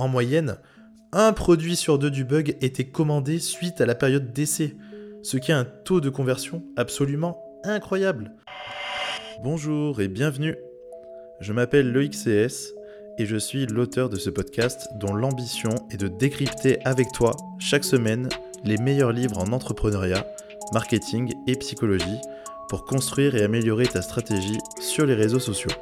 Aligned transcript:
En 0.00 0.08
moyenne, 0.08 0.56
un 1.12 1.34
produit 1.34 1.76
sur 1.76 1.98
deux 1.98 2.10
du 2.10 2.24
bug 2.24 2.56
était 2.62 2.86
commandé 2.86 3.38
suite 3.38 3.82
à 3.82 3.86
la 3.86 3.94
période 3.94 4.32
d'essai, 4.32 4.74
ce 5.22 5.36
qui 5.36 5.52
a 5.52 5.58
un 5.58 5.66
taux 5.66 6.00
de 6.00 6.08
conversion 6.08 6.64
absolument 6.78 7.38
incroyable. 7.64 8.32
Bonjour 9.42 10.00
et 10.00 10.08
bienvenue. 10.08 10.56
Je 11.40 11.52
m'appelle 11.52 11.92
Loïc 11.92 12.16
et 12.26 13.26
je 13.26 13.36
suis 13.36 13.66
l'auteur 13.66 14.08
de 14.08 14.16
ce 14.16 14.30
podcast 14.30 14.88
dont 14.94 15.12
l'ambition 15.12 15.74
est 15.90 15.98
de 15.98 16.08
décrypter 16.08 16.78
avec 16.86 17.12
toi 17.12 17.36
chaque 17.58 17.84
semaine 17.84 18.30
les 18.64 18.78
meilleurs 18.78 19.12
livres 19.12 19.36
en 19.36 19.52
entrepreneuriat, 19.52 20.26
marketing 20.72 21.30
et 21.46 21.56
psychologie 21.56 22.20
pour 22.70 22.86
construire 22.86 23.34
et 23.34 23.42
améliorer 23.42 23.86
ta 23.86 24.00
stratégie 24.00 24.60
sur 24.80 25.04
les 25.04 25.14
réseaux 25.14 25.40
sociaux. 25.40 25.72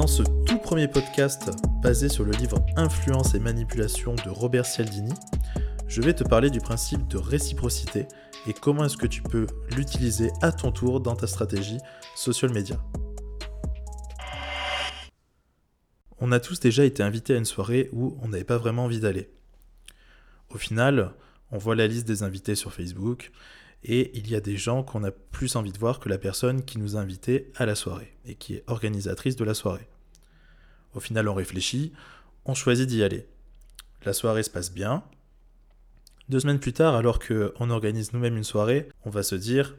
Dans 0.00 0.06
ce 0.06 0.22
tout 0.46 0.56
premier 0.56 0.88
podcast 0.88 1.50
basé 1.82 2.08
sur 2.08 2.24
le 2.24 2.32
livre 2.32 2.64
Influence 2.76 3.34
et 3.34 3.38
manipulation 3.38 4.14
de 4.14 4.30
Robert 4.30 4.64
Cialdini, 4.64 5.12
je 5.88 6.00
vais 6.00 6.14
te 6.14 6.24
parler 6.24 6.48
du 6.48 6.58
principe 6.58 7.06
de 7.06 7.18
réciprocité 7.18 8.06
et 8.46 8.54
comment 8.54 8.86
est-ce 8.86 8.96
que 8.96 9.06
tu 9.06 9.20
peux 9.20 9.46
l'utiliser 9.76 10.30
à 10.40 10.52
ton 10.52 10.72
tour 10.72 11.00
dans 11.00 11.16
ta 11.16 11.26
stratégie 11.26 11.76
social 12.16 12.50
media. 12.50 12.82
On 16.18 16.32
a 16.32 16.40
tous 16.40 16.60
déjà 16.60 16.86
été 16.86 17.02
invités 17.02 17.34
à 17.34 17.36
une 17.36 17.44
soirée 17.44 17.90
où 17.92 18.16
on 18.22 18.28
n'avait 18.28 18.44
pas 18.44 18.56
vraiment 18.56 18.86
envie 18.86 19.00
d'aller. 19.00 19.28
Au 20.48 20.56
final, 20.56 21.12
on 21.50 21.58
voit 21.58 21.76
la 21.76 21.86
liste 21.86 22.06
des 22.06 22.22
invités 22.22 22.54
sur 22.54 22.72
Facebook 22.72 23.32
et 23.82 24.16
il 24.18 24.30
y 24.30 24.34
a 24.34 24.40
des 24.40 24.56
gens 24.56 24.82
qu'on 24.82 25.04
a 25.04 25.10
plus 25.10 25.56
envie 25.56 25.72
de 25.72 25.78
voir 25.78 26.00
que 26.00 26.08
la 26.08 26.18
personne 26.18 26.64
qui 26.64 26.78
nous 26.78 26.96
a 26.96 27.00
invités 27.00 27.50
à 27.56 27.66
la 27.66 27.74
soirée 27.74 28.16
et 28.26 28.34
qui 28.34 28.54
est 28.54 28.64
organisatrice 28.66 29.36
de 29.36 29.44
la 29.44 29.54
soirée. 29.54 29.88
Au 30.94 31.00
final, 31.00 31.28
on 31.28 31.34
réfléchit, 31.34 31.92
on 32.44 32.54
choisit 32.54 32.88
d'y 32.88 33.02
aller. 33.02 33.26
La 34.04 34.12
soirée 34.12 34.42
se 34.42 34.50
passe 34.50 34.72
bien. 34.72 35.04
Deux 36.28 36.40
semaines 36.40 36.60
plus 36.60 36.72
tard, 36.72 36.94
alors 36.94 37.18
qu'on 37.18 37.70
organise 37.70 38.12
nous-mêmes 38.12 38.36
une 38.36 38.44
soirée, 38.44 38.88
on 39.04 39.10
va 39.10 39.22
se 39.22 39.34
dire 39.34 39.76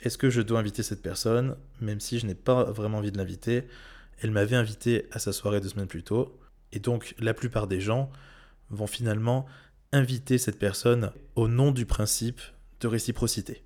est-ce 0.00 0.16
que 0.16 0.30
je 0.30 0.40
dois 0.40 0.60
inviter 0.60 0.82
cette 0.82 1.02
personne, 1.02 1.56
même 1.80 2.00
si 2.00 2.18
je 2.18 2.26
n'ai 2.26 2.34
pas 2.34 2.64
vraiment 2.64 2.98
envie 2.98 3.12
de 3.12 3.18
l'inviter? 3.18 3.64
Elle 4.22 4.30
m'avait 4.30 4.56
invité 4.56 5.06
à 5.12 5.18
sa 5.18 5.32
soirée 5.32 5.60
deux 5.60 5.68
semaines 5.68 5.88
plus 5.88 6.02
tôt, 6.02 6.38
et 6.72 6.78
donc 6.78 7.14
la 7.18 7.34
plupart 7.34 7.66
des 7.66 7.80
gens 7.80 8.10
vont 8.70 8.86
finalement 8.86 9.46
inviter 9.92 10.38
cette 10.38 10.58
personne 10.58 11.12
au 11.34 11.48
nom 11.48 11.70
du 11.70 11.84
principe 11.84 12.40
de 12.80 12.88
réciprocité. 12.88 13.62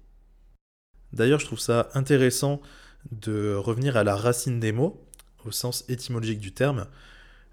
D'ailleurs, 1.12 1.40
je 1.40 1.46
trouve 1.46 1.60
ça 1.60 1.88
intéressant 1.94 2.60
de 3.12 3.54
revenir 3.54 3.96
à 3.96 4.04
la 4.04 4.16
racine 4.16 4.60
des 4.60 4.72
mots, 4.72 5.00
au 5.44 5.52
sens 5.52 5.84
étymologique 5.88 6.40
du 6.40 6.52
terme. 6.52 6.86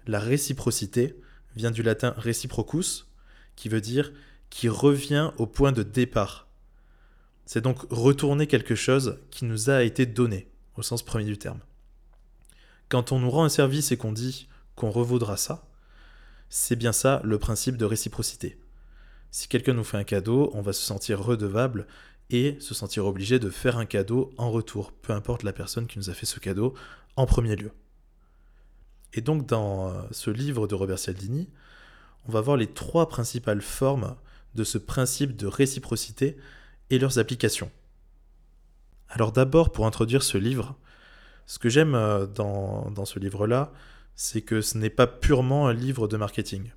La 0.06 0.18
réciprocité 0.18 1.16
vient 1.54 1.70
du 1.70 1.82
latin 1.82 2.14
reciprocus, 2.16 3.06
qui 3.56 3.68
veut 3.68 3.80
dire 3.80 4.12
qui 4.50 4.68
revient 4.68 5.30
au 5.38 5.46
point 5.46 5.72
de 5.72 5.82
départ. 5.82 6.46
C'est 7.46 7.62
donc 7.62 7.78
retourner 7.90 8.46
quelque 8.46 8.74
chose 8.74 9.18
qui 9.30 9.46
nous 9.46 9.70
a 9.70 9.82
été 9.82 10.04
donné, 10.04 10.48
au 10.76 10.82
sens 10.82 11.02
premier 11.02 11.24
du 11.24 11.38
terme. 11.38 11.60
Quand 12.88 13.12
on 13.12 13.18
nous 13.18 13.30
rend 13.30 13.44
un 13.44 13.48
service 13.48 13.92
et 13.92 13.96
qu'on 13.96 14.12
dit 14.12 14.48
qu'on 14.76 14.90
revaudra 14.90 15.38
ça, 15.38 15.66
c'est 16.50 16.76
bien 16.76 16.92
ça 16.92 17.22
le 17.24 17.38
principe 17.38 17.78
de 17.78 17.86
réciprocité. 17.86 18.58
Si 19.32 19.48
quelqu'un 19.48 19.72
nous 19.72 19.82
fait 19.82 19.96
un 19.96 20.04
cadeau, 20.04 20.50
on 20.52 20.60
va 20.60 20.74
se 20.74 20.82
sentir 20.82 21.18
redevable 21.18 21.86
et 22.28 22.60
se 22.60 22.74
sentir 22.74 23.06
obligé 23.06 23.38
de 23.38 23.48
faire 23.48 23.78
un 23.78 23.86
cadeau 23.86 24.30
en 24.36 24.50
retour, 24.50 24.92
peu 24.92 25.14
importe 25.14 25.42
la 25.42 25.54
personne 25.54 25.86
qui 25.86 25.98
nous 25.98 26.10
a 26.10 26.14
fait 26.14 26.26
ce 26.26 26.38
cadeau 26.38 26.74
en 27.16 27.24
premier 27.24 27.56
lieu. 27.56 27.72
Et 29.14 29.22
donc 29.22 29.46
dans 29.46 29.88
euh, 29.88 30.02
ce 30.10 30.30
livre 30.30 30.66
de 30.66 30.74
Robert 30.74 30.98
Cialdini, 30.98 31.48
on 32.28 32.32
va 32.32 32.42
voir 32.42 32.58
les 32.58 32.66
trois 32.66 33.08
principales 33.08 33.62
formes 33.62 34.16
de 34.54 34.64
ce 34.64 34.76
principe 34.76 35.34
de 35.34 35.46
réciprocité 35.46 36.36
et 36.90 36.98
leurs 36.98 37.18
applications. 37.18 37.70
Alors 39.08 39.32
d'abord, 39.32 39.72
pour 39.72 39.86
introduire 39.86 40.22
ce 40.22 40.36
livre, 40.36 40.76
ce 41.46 41.58
que 41.58 41.70
j'aime 41.70 41.94
euh, 41.94 42.26
dans, 42.26 42.90
dans 42.90 43.06
ce 43.06 43.18
livre-là, 43.18 43.72
c'est 44.14 44.42
que 44.42 44.60
ce 44.60 44.76
n'est 44.76 44.90
pas 44.90 45.06
purement 45.06 45.68
un 45.68 45.72
livre 45.72 46.06
de 46.06 46.18
marketing, 46.18 46.70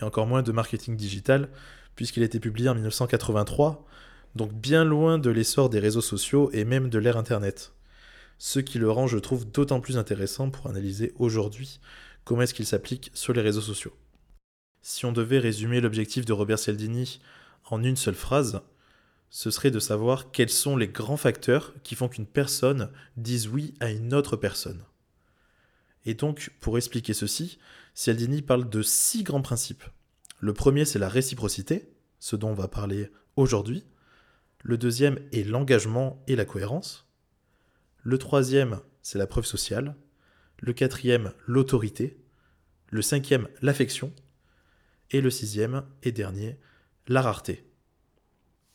et 0.00 0.02
encore 0.02 0.26
moins 0.26 0.42
de 0.42 0.50
marketing 0.50 0.96
digital, 0.96 1.48
puisqu'il 1.96 2.22
a 2.22 2.26
été 2.26 2.40
publié 2.40 2.68
en 2.68 2.74
1983, 2.74 3.86
donc 4.34 4.52
bien 4.52 4.84
loin 4.84 5.18
de 5.18 5.30
l'essor 5.30 5.68
des 5.68 5.80
réseaux 5.80 6.00
sociaux 6.00 6.50
et 6.52 6.64
même 6.64 6.88
de 6.88 6.98
l'ère 6.98 7.16
Internet. 7.16 7.72
Ce 8.38 8.58
qui 8.58 8.78
le 8.78 8.90
rend, 8.90 9.06
je 9.06 9.18
trouve, 9.18 9.50
d'autant 9.50 9.80
plus 9.80 9.98
intéressant 9.98 10.50
pour 10.50 10.66
analyser 10.66 11.12
aujourd'hui 11.18 11.80
comment 12.24 12.42
est-ce 12.42 12.54
qu'il 12.54 12.66
s'applique 12.66 13.10
sur 13.14 13.32
les 13.32 13.42
réseaux 13.42 13.60
sociaux. 13.60 13.94
Si 14.80 15.06
on 15.06 15.12
devait 15.12 15.38
résumer 15.38 15.80
l'objectif 15.80 16.24
de 16.24 16.32
Robert 16.32 16.58
Cialdini 16.58 17.20
en 17.70 17.82
une 17.84 17.96
seule 17.96 18.14
phrase, 18.14 18.62
ce 19.30 19.50
serait 19.50 19.70
de 19.70 19.78
savoir 19.78 20.30
quels 20.30 20.50
sont 20.50 20.76
les 20.76 20.88
grands 20.88 21.16
facteurs 21.16 21.72
qui 21.82 21.94
font 21.94 22.08
qu'une 22.08 22.26
personne 22.26 22.90
dise 23.16 23.48
oui 23.48 23.74
à 23.80 23.90
une 23.90 24.12
autre 24.12 24.36
personne. 24.36 24.84
Et 26.04 26.14
donc, 26.14 26.50
pour 26.60 26.76
expliquer 26.76 27.14
ceci, 27.14 27.58
Cialdini 27.94 28.42
parle 28.42 28.68
de 28.68 28.82
six 28.82 29.22
grands 29.22 29.40
principes. 29.42 29.84
Le 30.42 30.52
premier, 30.52 30.84
c'est 30.84 30.98
la 30.98 31.08
réciprocité, 31.08 31.88
ce 32.18 32.34
dont 32.34 32.50
on 32.50 32.54
va 32.54 32.66
parler 32.66 33.12
aujourd'hui. 33.36 33.84
Le 34.64 34.76
deuxième 34.76 35.20
est 35.30 35.44
l'engagement 35.44 36.20
et 36.26 36.34
la 36.34 36.44
cohérence. 36.44 37.06
Le 38.02 38.18
troisième, 38.18 38.80
c'est 39.02 39.18
la 39.18 39.28
preuve 39.28 39.46
sociale. 39.46 39.94
Le 40.58 40.72
quatrième, 40.72 41.32
l'autorité. 41.46 42.18
Le 42.90 43.02
cinquième, 43.02 43.46
l'affection. 43.60 44.12
Et 45.12 45.20
le 45.20 45.30
sixième 45.30 45.84
et 46.02 46.10
dernier, 46.10 46.58
la 47.06 47.22
rareté. 47.22 47.64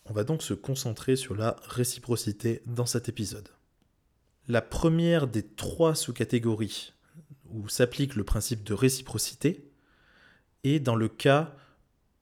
On 0.05 0.13
va 0.13 0.23
donc 0.23 0.43
se 0.43 0.53
concentrer 0.53 1.17
sur 1.17 1.35
la 1.35 1.57
réciprocité 1.63 2.61
dans 2.65 2.85
cet 2.85 3.09
épisode. 3.09 3.49
La 4.47 4.61
première 4.61 5.27
des 5.27 5.43
trois 5.43 5.95
sous-catégories 5.95 6.93
où 7.49 7.67
s'applique 7.67 8.15
le 8.15 8.23
principe 8.23 8.63
de 8.63 8.73
réciprocité 8.73 9.66
et 10.63 10.79
dans 10.79 10.95
le 10.95 11.07
cas 11.07 11.55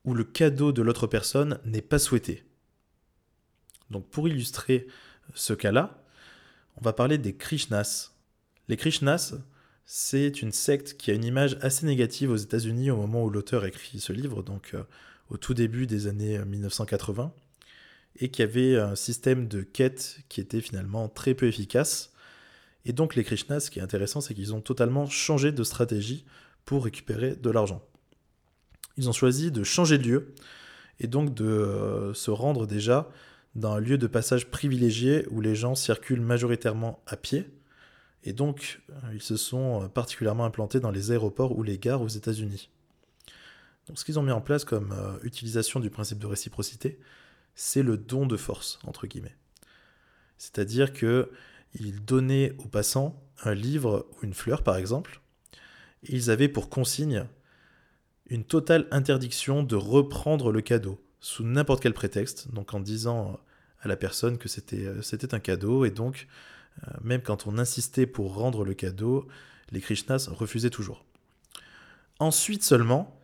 où 0.06 0.14
le 0.14 0.24
cadeau 0.24 0.72
de 0.72 0.82
l'autre 0.82 1.08
personne 1.08 1.60
n'est 1.66 1.82
pas 1.82 2.00
souhaité. 2.00 2.44
Donc 3.90 4.08
pour 4.10 4.28
illustrer 4.28 4.88
ce 5.34 5.54
cas-là, 5.54 6.04
on 6.78 6.82
va 6.82 6.94
parler 6.94 7.18
des 7.18 7.36
Krishnas. 7.36 8.12
Les 8.68 8.78
Krishnas, 8.78 9.34
c'est 9.86 10.42
une 10.42 10.52
secte 10.52 10.96
qui 10.98 11.12
a 11.12 11.14
une 11.14 11.24
image 11.24 11.58
assez 11.62 11.86
négative 11.86 12.32
aux 12.32 12.36
États-Unis 12.36 12.92
au 12.92 12.98
moment 12.98 13.24
où 13.24 13.30
l'auteur 13.30 13.66
écrit 13.66 14.00
ce 14.00 14.14
livre, 14.14 14.44
donc 14.44 14.72
euh, 14.74 14.84
au 15.30 15.38
tout 15.38 15.54
début 15.54 15.88
des 15.88 16.08
années 16.08 16.40
1980, 16.40 17.34
et 18.20 18.30
qui 18.30 18.42
avait 18.42 18.78
un 18.78 18.96
système 18.96 19.48
de 19.48 19.62
quête 19.62 20.20
qui 20.30 20.42
était 20.42 20.62
finalement 20.62 21.10
très 21.10 21.34
peu 21.34 21.48
efficace. 21.48 22.14
Et 22.86 22.94
donc 22.94 23.16
les 23.16 23.24
Krishnas, 23.24 23.62
ce 23.62 23.72
qui 23.72 23.80
est 23.80 23.84
intéressant, 23.84 24.22
c'est 24.22 24.34
qu'ils 24.34 24.54
ont 24.54 24.62
totalement 24.62 25.08
changé 25.08 25.52
de 25.52 25.64
stratégie 25.64 26.26
pour 26.66 26.84
récupérer 26.84 27.36
de 27.36 27.50
l'argent 27.50 27.84
ils 28.98 29.10
ont 29.10 29.14
choisi 29.14 29.52
de 29.52 29.64
changer 29.64 29.98
de 29.98 30.04
lieu 30.04 30.34
et 31.00 31.08
donc 31.08 31.34
de 31.34 31.46
euh, 31.46 32.14
se 32.14 32.32
rendre 32.32 32.68
déjà 32.68 33.10
dans 33.56 33.74
un 33.74 33.80
lieu 33.80 33.98
de 33.98 34.08
passage 34.08 34.50
privilégié 34.50 35.26
où 35.30 35.42
les 35.42 35.56
gens 35.56 35.76
circulent 35.76 36.22
majoritairement 36.22 37.02
à 37.08 37.16
pied. 37.16 37.50
Et 38.24 38.34
donc, 38.34 38.82
euh, 38.90 38.94
ils 39.14 39.22
se 39.22 39.38
sont 39.38 39.84
euh, 39.84 39.88
particulièrement 39.88 40.46
implantés 40.46 40.80
dans 40.80 40.92
les 40.92 41.12
aéroports 41.12 41.58
ou 41.58 41.64
les 41.64 41.78
gares 41.78 42.02
aux 42.02 42.08
États-Unis. 42.08 42.70
Ce 43.94 44.04
qu'ils 44.04 44.18
ont 44.18 44.24
mis 44.24 44.32
en 44.32 44.42
place 44.42 44.66
comme 44.66 44.96
utilisation 45.22 45.80
du 45.80 45.92
principe 45.92 46.18
de 46.18 46.26
réciprocité, 46.26 46.98
c'est 47.54 47.84
le 47.84 47.98
don 47.98 48.26
de 48.26 48.36
force, 48.36 48.80
entre 48.84 49.06
guillemets. 49.06 49.36
C'est-à-dire 50.40 50.92
qu'ils 50.92 52.04
donnaient 52.04 52.56
aux 52.58 52.68
passants 52.68 53.22
un 53.44 53.54
livre 53.54 54.08
ou 54.14 54.26
une 54.26 54.34
fleur, 54.34 54.64
par 54.64 54.78
exemple, 54.78 55.22
ils 56.02 56.32
avaient 56.32 56.50
pour 56.50 56.70
consigne 56.70 57.28
une 58.28 58.44
totale 58.44 58.88
interdiction 58.92 59.64
de 59.64 59.76
reprendre 59.76 60.52
le 60.52 60.62
cadeau 60.62 61.00
sous 61.20 61.44
n'importe 61.44 61.82
quel 61.82 61.94
prétexte, 61.94 62.54
donc 62.54 62.74
en 62.74 62.80
disant 62.80 63.40
à 63.82 63.88
la 63.88 63.96
personne 63.96 64.38
que 64.38 64.48
c'était, 64.48 64.86
euh, 64.86 65.28
un 65.32 65.40
cadeau, 65.40 65.86
et 65.86 65.92
donc 65.92 66.28
euh, 66.84 66.92
même 67.04 67.22
quand 67.22 67.48
on 67.48 67.58
insistait 67.58 68.06
pour 68.06 68.36
rendre 68.36 68.64
le 68.64 68.74
cadeau, 68.74 69.28
les 69.72 69.82
Krishnas 69.82 70.28
refusaient 70.32 70.70
toujours. 70.70 71.04
Ensuite 72.20 72.64
seulement, 72.64 73.20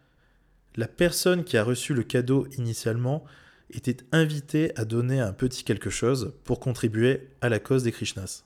la 0.75 0.87
personne 0.87 1.43
qui 1.43 1.57
a 1.57 1.63
reçu 1.63 1.93
le 1.93 2.03
cadeau 2.03 2.47
initialement 2.57 3.23
était 3.69 3.97
invitée 4.11 4.77
à 4.77 4.85
donner 4.85 5.19
un 5.19 5.33
petit 5.33 5.63
quelque 5.63 5.89
chose 5.89 6.33
pour 6.43 6.59
contribuer 6.59 7.29
à 7.41 7.49
la 7.49 7.59
cause 7.59 7.83
des 7.83 7.91
Krishnas. 7.91 8.43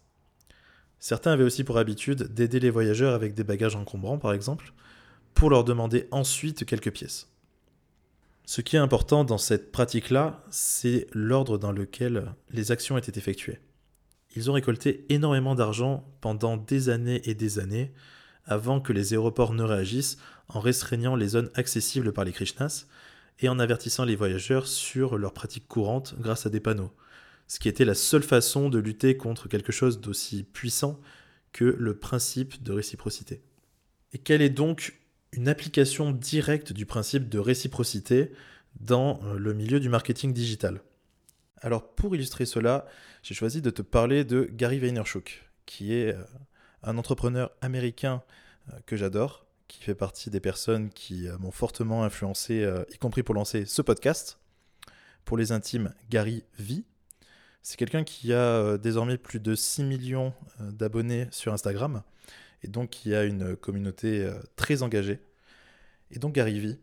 Certains 0.99 1.31
avaient 1.31 1.43
aussi 1.43 1.63
pour 1.63 1.77
habitude 1.77 2.33
d'aider 2.33 2.59
les 2.59 2.69
voyageurs 2.69 3.13
avec 3.13 3.33
des 3.33 3.43
bagages 3.43 3.75
encombrants, 3.75 4.17
par 4.17 4.33
exemple, 4.33 4.73
pour 5.35 5.49
leur 5.49 5.63
demander 5.63 6.07
ensuite 6.11 6.65
quelques 6.65 6.91
pièces. 6.91 7.29
Ce 8.45 8.61
qui 8.61 8.75
est 8.75 8.79
important 8.79 9.23
dans 9.23 9.37
cette 9.37 9.71
pratique-là, 9.71 10.43
c'est 10.49 11.07
l'ordre 11.13 11.57
dans 11.57 11.71
lequel 11.71 12.33
les 12.51 12.71
actions 12.71 12.97
étaient 12.97 13.17
effectuées. 13.17 13.59
Ils 14.35 14.49
ont 14.49 14.53
récolté 14.53 15.05
énormément 15.09 15.55
d'argent 15.55 16.05
pendant 16.21 16.57
des 16.57 16.89
années 16.89 17.21
et 17.25 17.33
des 17.33 17.59
années 17.59 17.93
avant 18.45 18.79
que 18.79 18.93
les 18.93 19.13
aéroports 19.13 19.53
ne 19.53 19.63
réagissent 19.63 20.17
en 20.47 20.59
restreignant 20.59 21.15
les 21.15 21.29
zones 21.29 21.49
accessibles 21.55 22.13
par 22.13 22.25
les 22.25 22.31
Krishnas 22.31 22.85
et 23.39 23.49
en 23.49 23.59
avertissant 23.59 24.05
les 24.05 24.15
voyageurs 24.15 24.67
sur 24.67 25.17
leurs 25.17 25.33
pratiques 25.33 25.67
courantes 25.67 26.15
grâce 26.19 26.45
à 26.45 26.49
des 26.49 26.59
panneaux, 26.59 26.91
ce 27.47 27.59
qui 27.59 27.67
était 27.67 27.85
la 27.85 27.95
seule 27.95 28.23
façon 28.23 28.69
de 28.69 28.77
lutter 28.77 29.17
contre 29.17 29.49
quelque 29.49 29.71
chose 29.71 29.99
d'aussi 29.99 30.43
puissant 30.43 30.99
que 31.51 31.65
le 31.65 31.97
principe 31.97 32.61
de 32.61 32.73
réciprocité. 32.73 33.41
Et 34.13 34.17
quelle 34.17 34.41
est 34.41 34.49
donc 34.49 34.99
application 35.47 36.11
directe 36.11 36.73
du 36.73 36.85
principe 36.85 37.29
de 37.29 37.39
réciprocité 37.39 38.31
dans 38.79 39.19
euh, 39.23 39.37
le 39.37 39.53
milieu 39.53 39.79
du 39.79 39.89
marketing 39.89 40.33
digital 40.33 40.81
Alors 41.61 41.93
pour 41.95 42.15
illustrer 42.15 42.45
cela, 42.45 42.85
j'ai 43.23 43.33
choisi 43.33 43.61
de 43.61 43.69
te 43.69 43.81
parler 43.81 44.23
de 44.23 44.49
Gary 44.51 44.79
Vaynerchuk, 44.79 45.49
qui 45.65 45.93
est 45.93 46.13
euh, 46.13 46.23
un 46.83 46.97
entrepreneur 46.97 47.51
américain 47.61 48.23
euh, 48.69 48.77
que 48.85 48.95
j'adore, 48.95 49.45
qui 49.67 49.81
fait 49.83 49.95
partie 49.95 50.29
des 50.29 50.39
personnes 50.39 50.89
qui 50.89 51.27
m'ont 51.39 51.51
fortement 51.51 52.03
influencé, 52.03 52.71
y 52.93 52.97
compris 52.99 53.23
pour 53.23 53.33
lancer 53.33 53.65
ce 53.65 53.81
podcast. 53.81 54.37
Pour 55.25 55.37
les 55.37 55.51
intimes, 55.51 55.91
Gary 56.11 56.43
V. 56.59 56.83
C'est 57.63 57.75
quelqu'un 57.75 58.03
qui 58.03 58.31
a 58.31 58.77
désormais 58.77 59.17
plus 59.17 59.39
de 59.39 59.55
6 59.55 59.83
millions 59.83 60.35
d'abonnés 60.59 61.27
sur 61.31 61.51
Instagram 61.51 62.03
et 62.65 62.67
donc 62.67 62.89
qui 62.89 63.13
a 63.13 63.23
une 63.23 63.55
communauté 63.55 64.27
très 64.55 64.83
engagée. 64.83 65.19
Et 66.11 66.19
donc 66.19 66.33
Gary 66.33 66.77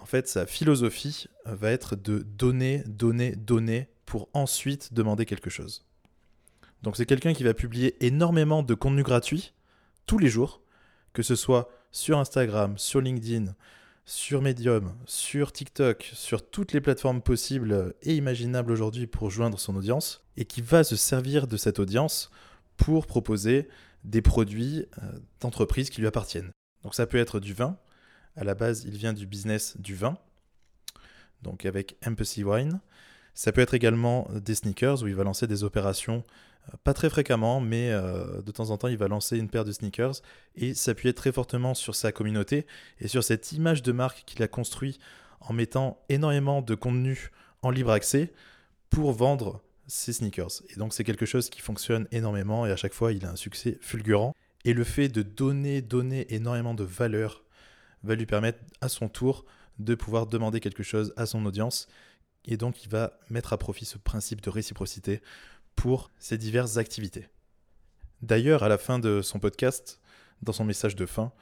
en 0.00 0.04
fait, 0.04 0.26
sa 0.26 0.46
philosophie 0.46 1.28
va 1.44 1.70
être 1.70 1.94
de 1.94 2.18
donner, 2.18 2.82
donner, 2.86 3.36
donner 3.36 3.88
pour 4.04 4.28
ensuite 4.32 4.92
demander 4.92 5.26
quelque 5.26 5.48
chose. 5.48 5.86
Donc 6.82 6.96
c'est 6.96 7.06
quelqu'un 7.06 7.34
qui 7.34 7.44
va 7.44 7.54
publier 7.54 8.04
énormément 8.04 8.64
de 8.64 8.74
contenu 8.74 9.04
gratuit 9.04 9.52
tous 10.06 10.18
les 10.18 10.28
jours, 10.28 10.60
que 11.12 11.22
ce 11.22 11.36
soit 11.36 11.70
sur 11.92 12.18
Instagram, 12.18 12.76
sur 12.78 13.00
LinkedIn, 13.00 13.54
sur 14.04 14.42
Medium, 14.42 14.92
sur 15.06 15.52
TikTok, 15.52 16.10
sur 16.14 16.50
toutes 16.50 16.72
les 16.72 16.80
plateformes 16.80 17.22
possibles 17.22 17.94
et 18.02 18.16
imaginables 18.16 18.72
aujourd'hui 18.72 19.06
pour 19.06 19.30
joindre 19.30 19.60
son 19.60 19.76
audience, 19.76 20.24
et 20.36 20.44
qui 20.46 20.62
va 20.62 20.82
se 20.82 20.96
servir 20.96 21.46
de 21.46 21.56
cette 21.56 21.78
audience 21.78 22.32
pour 22.76 23.06
proposer 23.06 23.68
des 24.04 24.22
produits 24.22 24.86
euh, 25.02 25.18
d'entreprises 25.40 25.90
qui 25.90 26.00
lui 26.00 26.06
appartiennent. 26.06 26.50
Donc 26.82 26.94
ça 26.94 27.06
peut 27.06 27.18
être 27.18 27.40
du 27.40 27.54
vin, 27.54 27.76
à 28.36 28.44
la 28.44 28.54
base, 28.54 28.84
il 28.84 28.96
vient 28.96 29.12
du 29.12 29.26
business 29.26 29.76
du 29.78 29.94
vin, 29.94 30.16
donc 31.42 31.66
avec 31.66 31.96
Empathy 32.06 32.44
Wine. 32.44 32.80
Ça 33.34 33.52
peut 33.52 33.60
être 33.60 33.74
également 33.74 34.28
des 34.34 34.54
sneakers 34.54 35.02
où 35.02 35.08
il 35.08 35.14
va 35.14 35.24
lancer 35.24 35.46
des 35.46 35.64
opérations 35.64 36.24
euh, 36.68 36.76
pas 36.84 36.94
très 36.94 37.10
fréquemment, 37.10 37.60
mais 37.60 37.90
euh, 37.90 38.42
de 38.42 38.50
temps 38.52 38.70
en 38.70 38.78
temps, 38.78 38.88
il 38.88 38.96
va 38.96 39.08
lancer 39.08 39.38
une 39.38 39.48
paire 39.48 39.64
de 39.64 39.72
sneakers 39.72 40.20
et 40.56 40.74
s'appuyer 40.74 41.14
très 41.14 41.32
fortement 41.32 41.74
sur 41.74 41.94
sa 41.94 42.12
communauté 42.12 42.66
et 43.00 43.08
sur 43.08 43.24
cette 43.24 43.52
image 43.52 43.82
de 43.82 43.92
marque 43.92 44.24
qu'il 44.26 44.42
a 44.42 44.48
construit 44.48 44.98
en 45.40 45.52
mettant 45.52 46.02
énormément 46.08 46.62
de 46.62 46.74
contenu 46.74 47.30
en 47.62 47.70
libre 47.70 47.90
accès 47.90 48.32
pour 48.90 49.12
vendre 49.12 49.62
ses 49.86 50.12
sneakers. 50.12 50.62
Et 50.70 50.76
donc 50.76 50.94
c'est 50.94 51.04
quelque 51.04 51.26
chose 51.26 51.50
qui 51.50 51.60
fonctionne 51.60 52.06
énormément 52.12 52.66
et 52.66 52.70
à 52.70 52.76
chaque 52.76 52.94
fois 52.94 53.12
il 53.12 53.24
a 53.24 53.30
un 53.30 53.36
succès 53.36 53.78
fulgurant. 53.80 54.34
Et 54.64 54.74
le 54.74 54.84
fait 54.84 55.08
de 55.08 55.22
donner, 55.22 55.82
donner 55.82 56.32
énormément 56.32 56.74
de 56.74 56.84
valeur 56.84 57.44
va 58.04 58.14
lui 58.14 58.26
permettre 58.26 58.60
à 58.80 58.88
son 58.88 59.08
tour 59.08 59.44
de 59.78 59.94
pouvoir 59.94 60.26
demander 60.26 60.60
quelque 60.60 60.82
chose 60.82 61.12
à 61.16 61.26
son 61.26 61.44
audience. 61.46 61.88
Et 62.44 62.56
donc 62.56 62.84
il 62.84 62.88
va 62.90 63.18
mettre 63.28 63.52
à 63.52 63.58
profit 63.58 63.84
ce 63.84 63.98
principe 63.98 64.40
de 64.40 64.50
réciprocité 64.50 65.20
pour 65.76 66.10
ses 66.18 66.38
diverses 66.38 66.76
activités. 66.76 67.28
D'ailleurs, 68.20 68.62
à 68.62 68.68
la 68.68 68.78
fin 68.78 68.98
de 68.98 69.20
son 69.20 69.40
podcast, 69.40 70.00
dans 70.42 70.52
son 70.52 70.64
message 70.64 70.94
de 70.94 71.06
fin, 71.06 71.32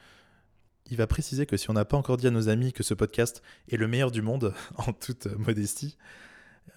il 0.89 0.97
va 0.97 1.07
préciser 1.07 1.45
que 1.45 1.57
si 1.57 1.69
on 1.69 1.73
n'a 1.73 1.85
pas 1.85 1.97
encore 1.97 2.17
dit 2.17 2.27
à 2.27 2.31
nos 2.31 2.49
amis 2.49 2.73
que 2.73 2.83
ce 2.83 2.93
podcast 2.93 3.43
est 3.69 3.77
le 3.77 3.87
meilleur 3.87 4.11
du 4.11 4.21
monde, 4.21 4.53
en 4.77 4.93
toute 4.93 5.27
modestie, 5.27 5.97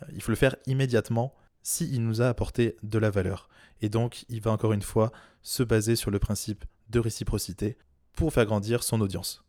euh, 0.03 0.07
il 0.15 0.23
faut 0.23 0.33
le 0.33 0.37
faire 0.37 0.57
immédiatement 0.67 1.35
s'il 1.65 2.05
nous 2.05 2.23
a 2.23 2.29
apporté 2.29 2.77
de 2.85 2.99
la 2.99 3.11
valeur. 3.11 3.49
Et 3.81 3.89
donc, 3.89 4.25
il 4.29 4.41
va 4.41 4.53
encore 4.53 4.73
une 4.73 4.83
fois 4.83 5.11
se 5.43 5.65
baser 5.65 5.97
sur 5.97 6.13
le 6.13 6.21
principe 6.21 6.65
de 6.91 7.01
réciprocité 7.01 7.77
pour 8.13 8.33
faire 8.33 8.45
grandir 8.45 8.85
son 8.85 9.01
audience. 9.01 9.43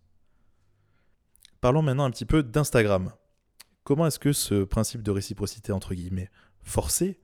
Parlons 1.61 1.83
maintenant 1.83 2.05
un 2.05 2.11
petit 2.11 2.25
peu 2.25 2.41
d'Instagram. 2.41 3.11
Comment 3.83 4.07
est-ce 4.07 4.17
que 4.17 4.33
ce 4.33 4.63
principe 4.63 5.03
de 5.03 5.11
réciprocité 5.11 5.71
entre 5.71 5.93
guillemets 5.93 6.31
forcé 6.63 7.19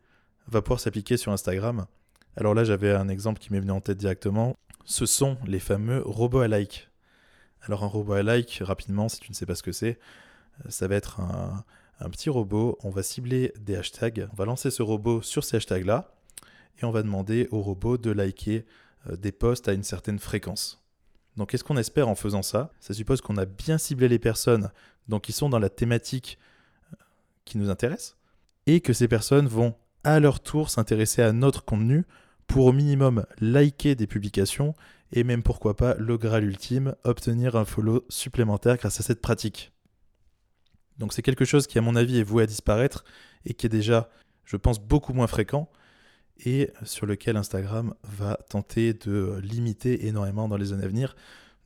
va 0.48 0.62
pouvoir 0.62 0.80
s'appliquer 0.80 1.18
sur 1.18 1.32
Instagram? 1.32 1.88
Alors 2.36 2.54
là, 2.54 2.64
j'avais 2.64 2.92
un 2.92 3.08
exemple 3.08 3.40
qui 3.40 3.52
m'est 3.52 3.60
venu 3.60 3.72
en 3.72 3.82
tête 3.82 3.98
directement. 3.98 4.56
Ce 4.86 5.06
sont 5.06 5.38
les 5.46 5.60
fameux 5.60 6.02
robots 6.06 6.42
à 6.42 6.48
like. 6.48 6.90
Alors 7.62 7.84
un 7.84 7.88
robot 7.88 8.14
à 8.14 8.24
like, 8.24 8.62
rapidement, 8.62 9.08
si 9.10 9.20
tu 9.20 9.32
ne 9.32 9.36
sais 9.36 9.46
pas 9.46 9.56
ce 9.56 9.64
que 9.64 9.72
c'est, 9.72 10.00
ça 10.70 10.88
va 10.88 10.96
être 10.96 11.20
un, 11.20 11.64
un 12.02 12.10
petit 12.10 12.30
robot. 12.30 12.78
On 12.84 12.90
va 12.90 13.04
cibler 13.04 13.54
des 13.60 13.76
hashtags. 13.76 14.28
On 14.34 14.36
va 14.36 14.46
lancer 14.46 14.72
ce 14.72 14.84
robot 14.84 15.22
sur 15.22 15.44
ces 15.44 15.58
hashtags-là 15.58 16.14
et 16.82 16.86
on 16.86 16.92
va 16.92 17.04
demander 17.04 17.48
au 17.52 17.62
robot 17.62 17.98
de 17.98 18.12
liker 18.12 18.66
euh, 19.10 19.16
des 19.16 19.32
posts 19.32 19.68
à 19.68 19.74
une 19.74 19.84
certaine 19.84 20.20
fréquence. 20.20 20.84
Donc 21.38 21.50
qu'est-ce 21.50 21.64
qu'on 21.64 21.78
espère 21.78 22.10
en 22.10 22.16
faisant 22.16 22.44
ça? 22.44 22.72
Ça 22.80 22.94
suppose 22.94 23.22
qu'on 23.22 23.38
a 23.38 23.46
bien 23.46 23.78
ciblé 23.78 24.08
les 24.08 24.20
personnes 24.20 24.72
donc 25.08 25.24
qui 25.24 25.32
sont 25.32 25.50
dans 25.50 25.60
la 25.60 25.70
thématique 25.70 26.38
euh, 26.92 26.96
qui 27.46 27.58
nous 27.58 27.70
intéresse 27.70 28.18
et 28.68 28.82
que 28.82 28.94
ces 28.94 29.08
personnes 29.08 29.48
vont 29.48 29.76
à 30.04 30.20
leur 30.20 30.40
tour 30.40 30.70
s'intéresser 30.70 31.22
à 31.22 31.32
notre 31.32 31.64
contenu 31.64 32.06
pour 32.48 32.66
au 32.66 32.74
minimum 32.74 33.26
liker 33.40 33.96
des 33.96 34.08
publications 34.08 34.76
et 35.14 35.24
même 35.24 35.44
pourquoi 35.44 35.76
pas 35.76 35.96
le 35.96 36.18
graal 36.18 36.44
ultime, 36.44 36.96
obtenir 37.04 37.56
un 37.56 37.66
follow 37.66 38.06
supplémentaire 38.10 38.78
grâce 38.78 39.00
à 39.00 39.04
cette 39.04 39.22
pratique. 39.22 39.72
Donc 41.02 41.14
c'est 41.14 41.24
quelque 41.24 41.46
chose 41.46 41.66
qui 41.66 41.80
à 41.80 41.82
mon 41.82 41.96
avis 41.96 42.20
est 42.20 42.24
voué 42.24 42.44
à 42.44 42.46
disparaître 42.46 43.04
et 43.44 43.56
qui 43.56 43.66
est 43.66 43.70
déjà, 43.70 44.08
je 44.46 44.56
pense, 44.56 44.80
beaucoup 44.80 45.14
moins 45.14 45.26
fréquent 45.26 45.68
et 46.46 46.70
sur 46.84 47.08
lequel 47.08 47.38
Instagram 47.38 47.96
va 48.04 48.38
tenter 48.50 48.94
de 48.94 49.40
limiter 49.42 50.06
énormément 50.06 50.48
dans 50.48 50.58
les 50.58 50.74
années 50.74 50.84
à 50.84 50.88
venir. 50.88 51.16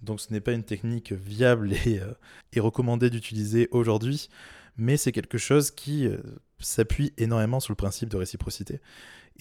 Donc 0.02 0.22
ce 0.22 0.32
n'est 0.32 0.40
pas 0.40 0.54
une 0.54 0.64
technique 0.64 1.12
viable 1.12 1.74
et, 1.86 2.00
euh, 2.00 2.62
recommandée 2.62 3.10
d'utiliser 3.10 3.68
aujourd'hui, 3.72 4.30
mais 4.78 4.96
c'est 4.96 5.12
quelque 5.12 5.38
chose 5.38 5.70
qui 5.70 6.08
euh, 6.08 6.16
s'appuie 6.60 7.12
énormément 7.18 7.60
sur 7.60 7.74
le 7.74 7.78
principe 7.78 8.08
de 8.08 8.16
réciprocité. 8.16 8.80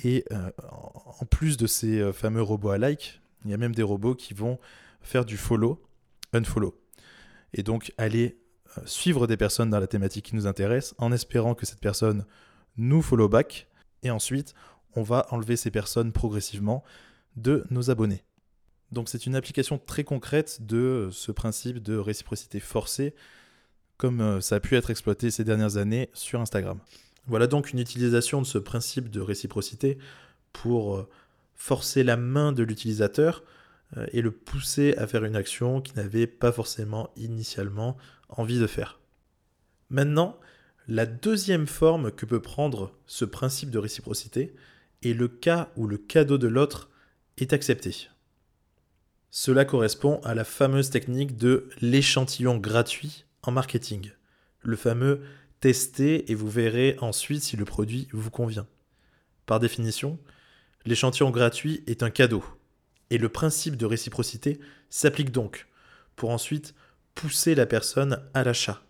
Et 0.02 0.24
euh, 0.32 0.50
en 1.20 1.24
plus 1.24 1.56
de 1.56 1.68
ces 1.68 2.12
fameux 2.12 2.42
robots 2.42 2.70
à 2.70 2.78
like, 2.78 3.20
il 3.44 3.52
y 3.52 3.54
a 3.54 3.58
même 3.58 3.76
des 3.76 3.84
robots 3.84 4.16
qui 4.16 4.34
vont 4.34 4.58
faire 5.02 5.24
du 5.24 5.36
follow, 5.36 5.80
unfollow. 6.32 6.76
Et 7.52 7.62
donc 7.62 7.92
aller 7.96 8.36
suivre 8.86 9.26
des 9.26 9.36
personnes 9.36 9.70
dans 9.70 9.80
la 9.80 9.86
thématique 9.86 10.26
qui 10.26 10.36
nous 10.36 10.46
intéresse 10.46 10.94
en 10.98 11.12
espérant 11.12 11.54
que 11.54 11.66
cette 11.66 11.80
personne 11.80 12.24
nous 12.76 13.02
follow 13.02 13.28
back. 13.28 13.68
Et 14.02 14.10
ensuite, 14.10 14.54
on 14.94 15.02
va 15.02 15.26
enlever 15.30 15.56
ces 15.56 15.70
personnes 15.70 16.12
progressivement 16.12 16.84
de 17.36 17.64
nos 17.70 17.90
abonnés. 17.90 18.22
Donc 18.92 19.08
c'est 19.08 19.26
une 19.26 19.34
application 19.34 19.78
très 19.78 20.04
concrète 20.04 20.58
de 20.64 21.08
ce 21.10 21.32
principe 21.32 21.82
de 21.82 21.96
réciprocité 21.96 22.60
forcée, 22.60 23.14
comme 23.96 24.20
euh, 24.20 24.40
ça 24.40 24.56
a 24.56 24.60
pu 24.60 24.76
être 24.76 24.90
exploité 24.90 25.30
ces 25.30 25.44
dernières 25.44 25.76
années 25.76 26.10
sur 26.12 26.40
Instagram. 26.40 26.78
Voilà 27.26 27.46
donc 27.46 27.72
une 27.72 27.78
utilisation 27.78 28.40
de 28.40 28.46
ce 28.46 28.58
principe 28.58 29.10
de 29.10 29.20
réciprocité 29.20 29.98
pour 30.52 30.96
euh, 30.96 31.08
forcer 31.54 32.04
la 32.04 32.16
main 32.16 32.52
de 32.52 32.62
l'utilisateur 32.62 33.42
euh, 33.96 34.06
et 34.12 34.22
le 34.22 34.30
pousser 34.30 34.94
à 34.96 35.06
faire 35.06 35.24
une 35.24 35.36
action 35.36 35.80
qu'il 35.80 35.96
n'avait 35.96 36.26
pas 36.26 36.52
forcément 36.52 37.10
initialement 37.16 37.96
envie 38.36 38.58
de 38.58 38.66
faire. 38.66 39.00
Maintenant, 39.90 40.38
la 40.86 41.06
deuxième 41.06 41.66
forme 41.66 42.10
que 42.10 42.26
peut 42.26 42.42
prendre 42.42 42.92
ce 43.06 43.24
principe 43.24 43.70
de 43.70 43.78
réciprocité, 43.78 44.54
et 45.02 45.14
le 45.14 45.28
cas 45.28 45.70
où 45.76 45.86
le 45.86 45.98
cadeau 45.98 46.38
de 46.38 46.48
l'autre 46.48 46.90
est 47.36 47.52
accepté. 47.52 48.08
Cela 49.30 49.64
correspond 49.64 50.20
à 50.24 50.34
la 50.34 50.44
fameuse 50.44 50.90
technique 50.90 51.36
de 51.36 51.68
l'échantillon 51.80 52.56
gratuit 52.56 53.24
en 53.42 53.50
marketing, 53.50 54.12
le 54.62 54.76
fameux 54.76 55.22
tester 55.60 56.30
et 56.30 56.34
vous 56.34 56.48
verrez 56.48 56.96
ensuite 57.00 57.42
si 57.42 57.56
le 57.56 57.64
produit 57.64 58.08
vous 58.12 58.30
convient. 58.30 58.66
Par 59.46 59.60
définition, 59.60 60.18
l'échantillon 60.86 61.30
gratuit 61.30 61.82
est 61.86 62.02
un 62.02 62.10
cadeau, 62.10 62.44
et 63.10 63.18
le 63.18 63.28
principe 63.28 63.76
de 63.76 63.86
réciprocité 63.86 64.60
s'applique 64.88 65.32
donc, 65.32 65.66
pour 66.16 66.30
ensuite 66.30 66.74
pousser 67.14 67.54
la 67.54 67.66
personne 67.66 68.20
à 68.34 68.44
l'achat. 68.44 68.82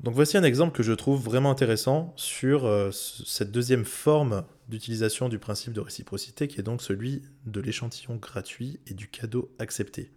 Donc 0.00 0.14
voici 0.14 0.36
un 0.36 0.44
exemple 0.44 0.76
que 0.76 0.82
je 0.82 0.92
trouve 0.92 1.22
vraiment 1.22 1.50
intéressant 1.50 2.12
sur 2.16 2.66
euh, 2.66 2.90
cette 2.92 3.50
deuxième 3.50 3.84
forme 3.84 4.44
d'utilisation 4.68 5.28
du 5.28 5.38
principe 5.38 5.72
de 5.72 5.80
réciprocité 5.80 6.48
qui 6.48 6.60
est 6.60 6.64
donc 6.64 6.82
celui 6.82 7.22
de 7.46 7.60
l'échantillon 7.60 8.16
gratuit 8.16 8.80
et 8.86 8.94
du 8.94 9.08
cadeau 9.08 9.54
accepté. 9.58 10.12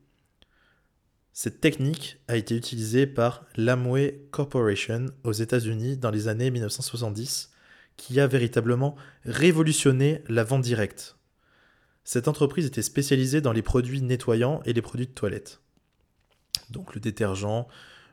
Cette 1.31 1.61
technique 1.61 2.19
a 2.27 2.35
été 2.35 2.55
utilisée 2.57 3.07
par 3.07 3.45
l'Amway 3.55 4.27
Corporation 4.31 5.05
aux 5.23 5.31
États-Unis 5.31 5.95
dans 5.95 6.11
les 6.11 6.27
années 6.27 6.51
1970 6.51 7.51
qui 7.95 8.19
a 8.19 8.27
véritablement 8.27 8.95
révolutionné 9.23 10.23
la 10.27 10.43
vente 10.43 10.63
directe. 10.63 11.15
Cette 12.03 12.27
entreprise 12.27 12.65
était 12.65 12.81
spécialisée 12.81 13.39
dans 13.39 13.53
les 13.53 13.61
produits 13.61 14.01
nettoyants 14.01 14.61
et 14.65 14.73
les 14.73 14.81
produits 14.81 15.07
de 15.07 15.13
toilette. 15.13 15.61
Donc 16.69 16.95
le 16.95 17.01
détergent, 17.01 17.67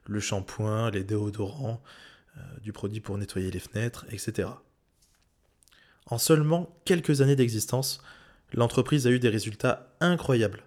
le 0.06 0.20
shampoing, 0.20 0.90
les 0.90 1.04
déodorants, 1.04 1.82
euh, 2.36 2.40
du 2.62 2.72
produit 2.72 3.00
pour 3.00 3.18
nettoyer 3.18 3.50
les 3.50 3.58
fenêtres, 3.58 4.06
etc. 4.10 4.48
En 6.06 6.18
seulement 6.18 6.76
quelques 6.84 7.20
années 7.20 7.36
d'existence, 7.36 8.02
l'entreprise 8.52 9.06
a 9.06 9.10
eu 9.10 9.18
des 9.18 9.28
résultats 9.28 9.94
incroyables 10.00 10.62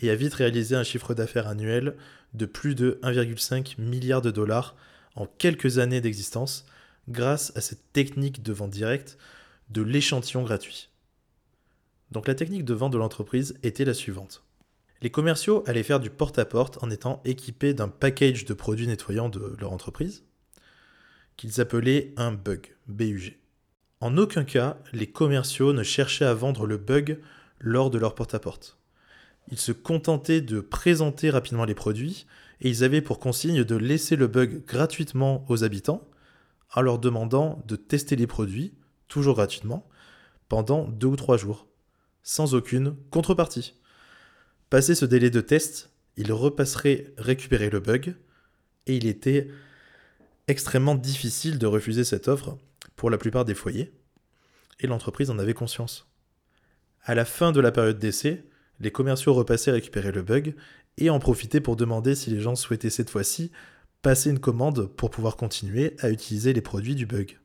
et 0.00 0.10
a 0.10 0.14
vite 0.16 0.34
réalisé 0.34 0.74
un 0.74 0.82
chiffre 0.82 1.14
d'affaires 1.14 1.46
annuel 1.46 1.96
de 2.32 2.46
plus 2.46 2.74
de 2.74 2.98
1,5 3.02 3.80
milliard 3.80 4.22
de 4.22 4.30
dollars 4.30 4.74
en 5.14 5.26
quelques 5.26 5.78
années 5.78 6.00
d'existence 6.00 6.66
grâce 7.08 7.52
à 7.56 7.60
cette 7.60 7.92
technique 7.92 8.42
de 8.42 8.52
vente 8.52 8.70
directe 8.70 9.18
de 9.70 9.82
l'échantillon 9.82 10.42
gratuit. 10.42 10.88
Donc 12.10 12.26
la 12.26 12.34
technique 12.34 12.64
de 12.64 12.74
vente 12.74 12.92
de 12.92 12.98
l'entreprise 12.98 13.58
était 13.62 13.84
la 13.84 13.94
suivante. 13.94 14.42
Les 15.02 15.10
commerciaux 15.10 15.64
allaient 15.66 15.82
faire 15.82 16.00
du 16.00 16.10
porte-à-porte 16.10 16.82
en 16.82 16.90
étant 16.90 17.20
équipés 17.24 17.74
d'un 17.74 17.88
package 17.88 18.44
de 18.44 18.54
produits 18.54 18.86
nettoyants 18.86 19.28
de 19.28 19.54
leur 19.58 19.72
entreprise, 19.72 20.24
qu'ils 21.36 21.60
appelaient 21.60 22.12
un 22.16 22.32
bug, 22.32 22.74
BUG. 22.86 23.38
En 24.00 24.16
aucun 24.16 24.44
cas, 24.44 24.78
les 24.92 25.06
commerciaux 25.06 25.72
ne 25.72 25.82
cherchaient 25.82 26.24
à 26.24 26.34
vendre 26.34 26.66
le 26.66 26.76
bug 26.76 27.20
lors 27.58 27.90
de 27.90 27.98
leur 27.98 28.14
porte-à-porte. 28.14 28.78
Ils 29.50 29.58
se 29.58 29.72
contentaient 29.72 30.40
de 30.40 30.60
présenter 30.60 31.30
rapidement 31.30 31.64
les 31.64 31.74
produits 31.74 32.26
et 32.60 32.68
ils 32.68 32.84
avaient 32.84 33.02
pour 33.02 33.18
consigne 33.18 33.64
de 33.64 33.76
laisser 33.76 34.16
le 34.16 34.26
bug 34.26 34.64
gratuitement 34.64 35.44
aux 35.48 35.64
habitants 35.64 36.08
en 36.74 36.80
leur 36.80 36.98
demandant 36.98 37.62
de 37.66 37.76
tester 37.76 38.16
les 38.16 38.26
produits, 38.26 38.74
toujours 39.08 39.34
gratuitement, 39.34 39.88
pendant 40.48 40.88
deux 40.88 41.06
ou 41.08 41.16
trois 41.16 41.36
jours, 41.36 41.66
sans 42.22 42.54
aucune 42.54 42.96
contrepartie. 43.10 43.74
Passé 44.70 44.94
ce 44.94 45.04
délai 45.04 45.30
de 45.30 45.40
test, 45.40 45.90
ils 46.16 46.32
repasseraient 46.32 47.12
récupérer 47.18 47.70
le 47.70 47.80
bug 47.80 48.14
et 48.86 48.96
il 48.96 49.06
était 49.06 49.48
extrêmement 50.48 50.94
difficile 50.94 51.58
de 51.58 51.66
refuser 51.66 52.04
cette 52.04 52.28
offre 52.28 52.58
pour 52.96 53.10
la 53.10 53.18
plupart 53.18 53.44
des 53.44 53.54
foyers, 53.54 53.92
et 54.80 54.86
l'entreprise 54.86 55.30
en 55.30 55.38
avait 55.38 55.54
conscience. 55.54 56.08
À 57.02 57.14
la 57.14 57.24
fin 57.24 57.52
de 57.52 57.60
la 57.60 57.72
période 57.72 57.98
d'essai, 57.98 58.44
les 58.80 58.90
commerciaux 58.90 59.34
repassaient 59.34 59.70
récupérer 59.70 60.12
le 60.12 60.22
bug 60.22 60.54
et 60.98 61.10
en 61.10 61.18
profitaient 61.18 61.60
pour 61.60 61.76
demander 61.76 62.14
si 62.14 62.30
les 62.30 62.40
gens 62.40 62.54
souhaitaient 62.54 62.90
cette 62.90 63.10
fois-ci 63.10 63.50
passer 64.02 64.30
une 64.30 64.38
commande 64.38 64.86
pour 64.96 65.10
pouvoir 65.10 65.36
continuer 65.36 65.96
à 66.00 66.10
utiliser 66.10 66.52
les 66.52 66.60
produits 66.60 66.94
du 66.94 67.06
bug. 67.06 67.38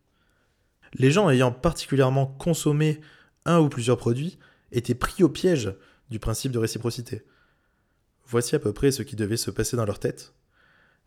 Les 0.93 1.11
gens 1.11 1.29
ayant 1.29 1.51
particulièrement 1.51 2.25
consommé 2.25 2.99
un 3.45 3.59
ou 3.59 3.69
plusieurs 3.69 3.97
produits 3.97 4.37
étaient 4.71 4.95
pris 4.95 5.23
au 5.23 5.29
piège 5.29 5.73
du 6.09 6.19
principe 6.19 6.51
de 6.51 6.59
réciprocité. 6.59 7.23
Voici 8.27 8.55
à 8.55 8.59
peu 8.59 8.73
près 8.73 8.91
ce 8.91 9.03
qui 9.03 9.15
devait 9.15 9.37
se 9.37 9.51
passer 9.51 9.77
dans 9.77 9.85
leur 9.85 9.99
tête. 9.99 10.33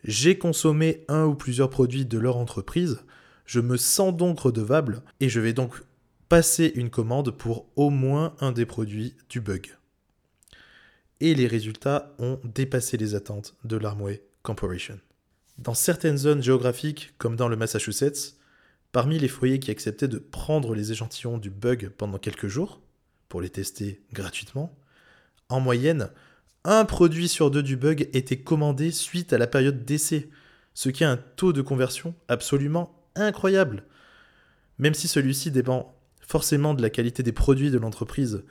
J'ai 0.05 0.37
consommé 0.39 1.05
un 1.09 1.25
ou 1.25 1.35
plusieurs 1.35 1.71
produits 1.71 2.05
de 2.05 2.19
leur 2.19 2.37
entreprise, 2.37 3.05
je 3.47 3.61
me 3.61 3.77
sens 3.77 4.17
donc 4.17 4.41
redevable 4.41 5.03
et 5.21 5.29
je 5.29 5.41
vais 5.41 5.53
donc 5.53 5.83
passer 6.29 6.73
une 6.75 6.91
commande 6.91 7.31
pour 7.31 7.67
au 7.77 7.91
moins 7.91 8.35
un 8.41 8.53
des 8.53 8.67
produits 8.67 9.15
du 9.29 9.41
bug. 9.41 9.77
Et 11.21 11.35
les 11.35 11.47
résultats 11.47 12.15
ont 12.19 12.41
dépassé 12.45 12.97
les 12.97 13.15
attentes 13.15 13.55
de 13.65 13.77
l'Armway 13.77 14.23
Corporation. 14.43 14.99
Dans 15.59 15.75
certaines 15.75 16.19
zones 16.19 16.43
géographiques, 16.43 17.15
comme 17.19 17.37
dans 17.37 17.49
le 17.49 17.57
Massachusetts, 17.57 18.37
parmi 18.91 19.19
les 19.19 19.29
foyers 19.29 19.61
qui 19.61 19.71
acceptaient 19.71 20.09
de 20.09 20.19
prendre 20.19 20.75
les 20.75 20.91
échantillons 20.91 21.39
du 21.39 21.51
bug 21.51 21.91
pendant 21.91 22.19
quelques 22.19 22.49
jours, 22.49 22.81
pour 23.29 23.41
les 23.41 23.51
tester 23.51 24.03
gratuitement, 24.13 24.75
en 25.53 25.61
moyenne, 25.61 26.11
un 26.65 26.85
produit 26.85 27.29
sur 27.29 27.51
deux 27.51 27.63
du 27.63 27.77
bug 27.77 28.09
était 28.13 28.39
commandé 28.39 28.91
suite 28.91 29.33
à 29.33 29.39
la 29.39 29.47
période 29.47 29.85
d'essai, 29.85 30.31
ce 30.75 30.89
qui 30.89 31.05
a 31.05 31.11
un 31.11 31.17
taux 31.17 31.53
de 31.53 31.61
conversion 31.61 32.15
absolument 32.29 33.07
incroyable. 33.15 33.85
Même 34.79 34.95
si 34.95 35.09
celui-ci 35.09 35.51
dépend 35.51 35.95
forcément 36.21 36.73
de 36.73 36.81
la 36.81 36.89
qualité 36.89 37.23
des 37.23 37.33
produits 37.33 37.71
de 37.71 37.79
l'entreprise 37.79 38.45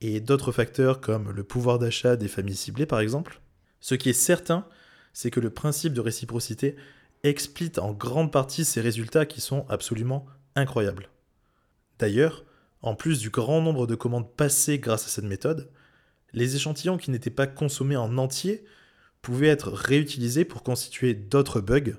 et 0.00 0.20
d'autres 0.20 0.50
facteurs 0.50 1.00
comme 1.00 1.30
le 1.30 1.44
pouvoir 1.44 1.78
d'achat 1.78 2.16
des 2.16 2.28
familles 2.28 2.56
ciblées 2.56 2.86
par 2.86 3.00
exemple, 3.00 3.40
ce 3.80 3.94
qui 3.94 4.08
est 4.08 4.12
certain, 4.14 4.66
c'est 5.12 5.30
que 5.30 5.40
le 5.40 5.50
principe 5.50 5.92
de 5.92 6.00
réciprocité 6.00 6.74
explique 7.22 7.78
en 7.78 7.92
grande 7.92 8.32
partie 8.32 8.64
ces 8.64 8.80
résultats 8.80 9.26
qui 9.26 9.40
sont 9.40 9.64
absolument 9.68 10.26
incroyables. 10.56 11.10
D'ailleurs, 11.98 12.44
en 12.82 12.94
plus 12.94 13.20
du 13.20 13.30
grand 13.30 13.60
nombre 13.60 13.86
de 13.86 13.94
commandes 13.94 14.34
passées 14.34 14.78
grâce 14.78 15.06
à 15.06 15.08
cette 15.08 15.24
méthode, 15.24 15.70
les 16.32 16.56
échantillons 16.56 16.98
qui 16.98 17.10
n'étaient 17.10 17.30
pas 17.30 17.46
consommés 17.46 17.96
en 17.96 18.18
entier 18.18 18.64
pouvaient 19.22 19.48
être 19.48 19.70
réutilisés 19.70 20.44
pour 20.44 20.62
constituer 20.62 21.14
d'autres 21.14 21.60
bugs 21.60 21.96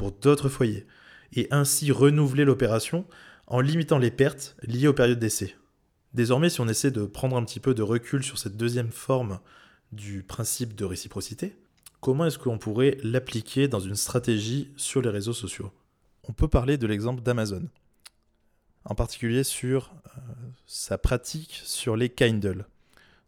pour 0.00 0.12
d'autres 0.12 0.48
foyers, 0.48 0.86
et 1.34 1.46
ainsi 1.50 1.92
renouveler 1.92 2.46
l'opération 2.46 3.04
en 3.46 3.60
limitant 3.60 3.98
les 3.98 4.10
pertes 4.10 4.56
liées 4.62 4.88
aux 4.88 4.94
périodes 4.94 5.18
d'essai. 5.18 5.56
Désormais, 6.14 6.48
si 6.48 6.62
on 6.62 6.68
essaie 6.68 6.90
de 6.90 7.04
prendre 7.04 7.36
un 7.36 7.44
petit 7.44 7.60
peu 7.60 7.74
de 7.74 7.82
recul 7.82 8.24
sur 8.24 8.38
cette 8.38 8.56
deuxième 8.56 8.92
forme 8.92 9.40
du 9.92 10.22
principe 10.22 10.74
de 10.74 10.86
réciprocité, 10.86 11.54
comment 12.00 12.24
est-ce 12.24 12.38
qu'on 12.38 12.56
pourrait 12.56 12.96
l'appliquer 13.02 13.68
dans 13.68 13.78
une 13.78 13.94
stratégie 13.94 14.72
sur 14.76 15.02
les 15.02 15.10
réseaux 15.10 15.34
sociaux? 15.34 15.70
On 16.24 16.32
peut 16.32 16.48
parler 16.48 16.78
de 16.78 16.86
l'exemple 16.86 17.22
d'Amazon, 17.22 17.68
en 18.86 18.94
particulier 18.94 19.44
sur 19.44 19.92
euh, 20.16 20.20
sa 20.64 20.96
pratique 20.96 21.60
sur 21.64 21.94
les 21.94 22.08
Kindle. 22.08 22.64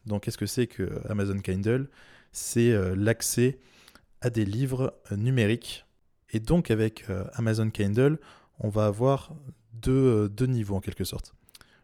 Donc, 0.06 0.24
qu'est-ce 0.24 0.38
que 0.38 0.46
c'est 0.46 0.66
que 0.66 1.00
Amazon 1.08 1.38
Kindle? 1.38 1.88
C'est 2.32 2.72
euh, 2.72 2.94
l'accès 2.96 3.58
à 4.20 4.30
des 4.30 4.44
livres 4.44 4.94
euh, 5.10 5.16
numériques. 5.16 5.86
Et 6.30 6.40
donc, 6.40 6.70
avec 6.70 7.08
euh, 7.10 7.24
Amazon 7.34 7.70
Kindle, 7.70 8.18
on 8.58 8.68
va 8.68 8.86
avoir 8.86 9.34
deux, 9.74 10.28
deux 10.28 10.46
niveaux 10.46 10.76
en 10.76 10.80
quelque 10.80 11.04
sorte. 11.04 11.34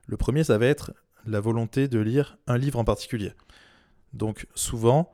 Le 0.06 0.16
premier, 0.16 0.44
ça 0.44 0.58
va 0.58 0.66
être 0.66 0.92
la 1.26 1.40
volonté 1.40 1.88
de 1.88 1.98
lire 1.98 2.38
un 2.46 2.56
livre 2.56 2.78
en 2.78 2.84
particulier. 2.84 3.32
Donc, 4.12 4.46
souvent, 4.54 5.12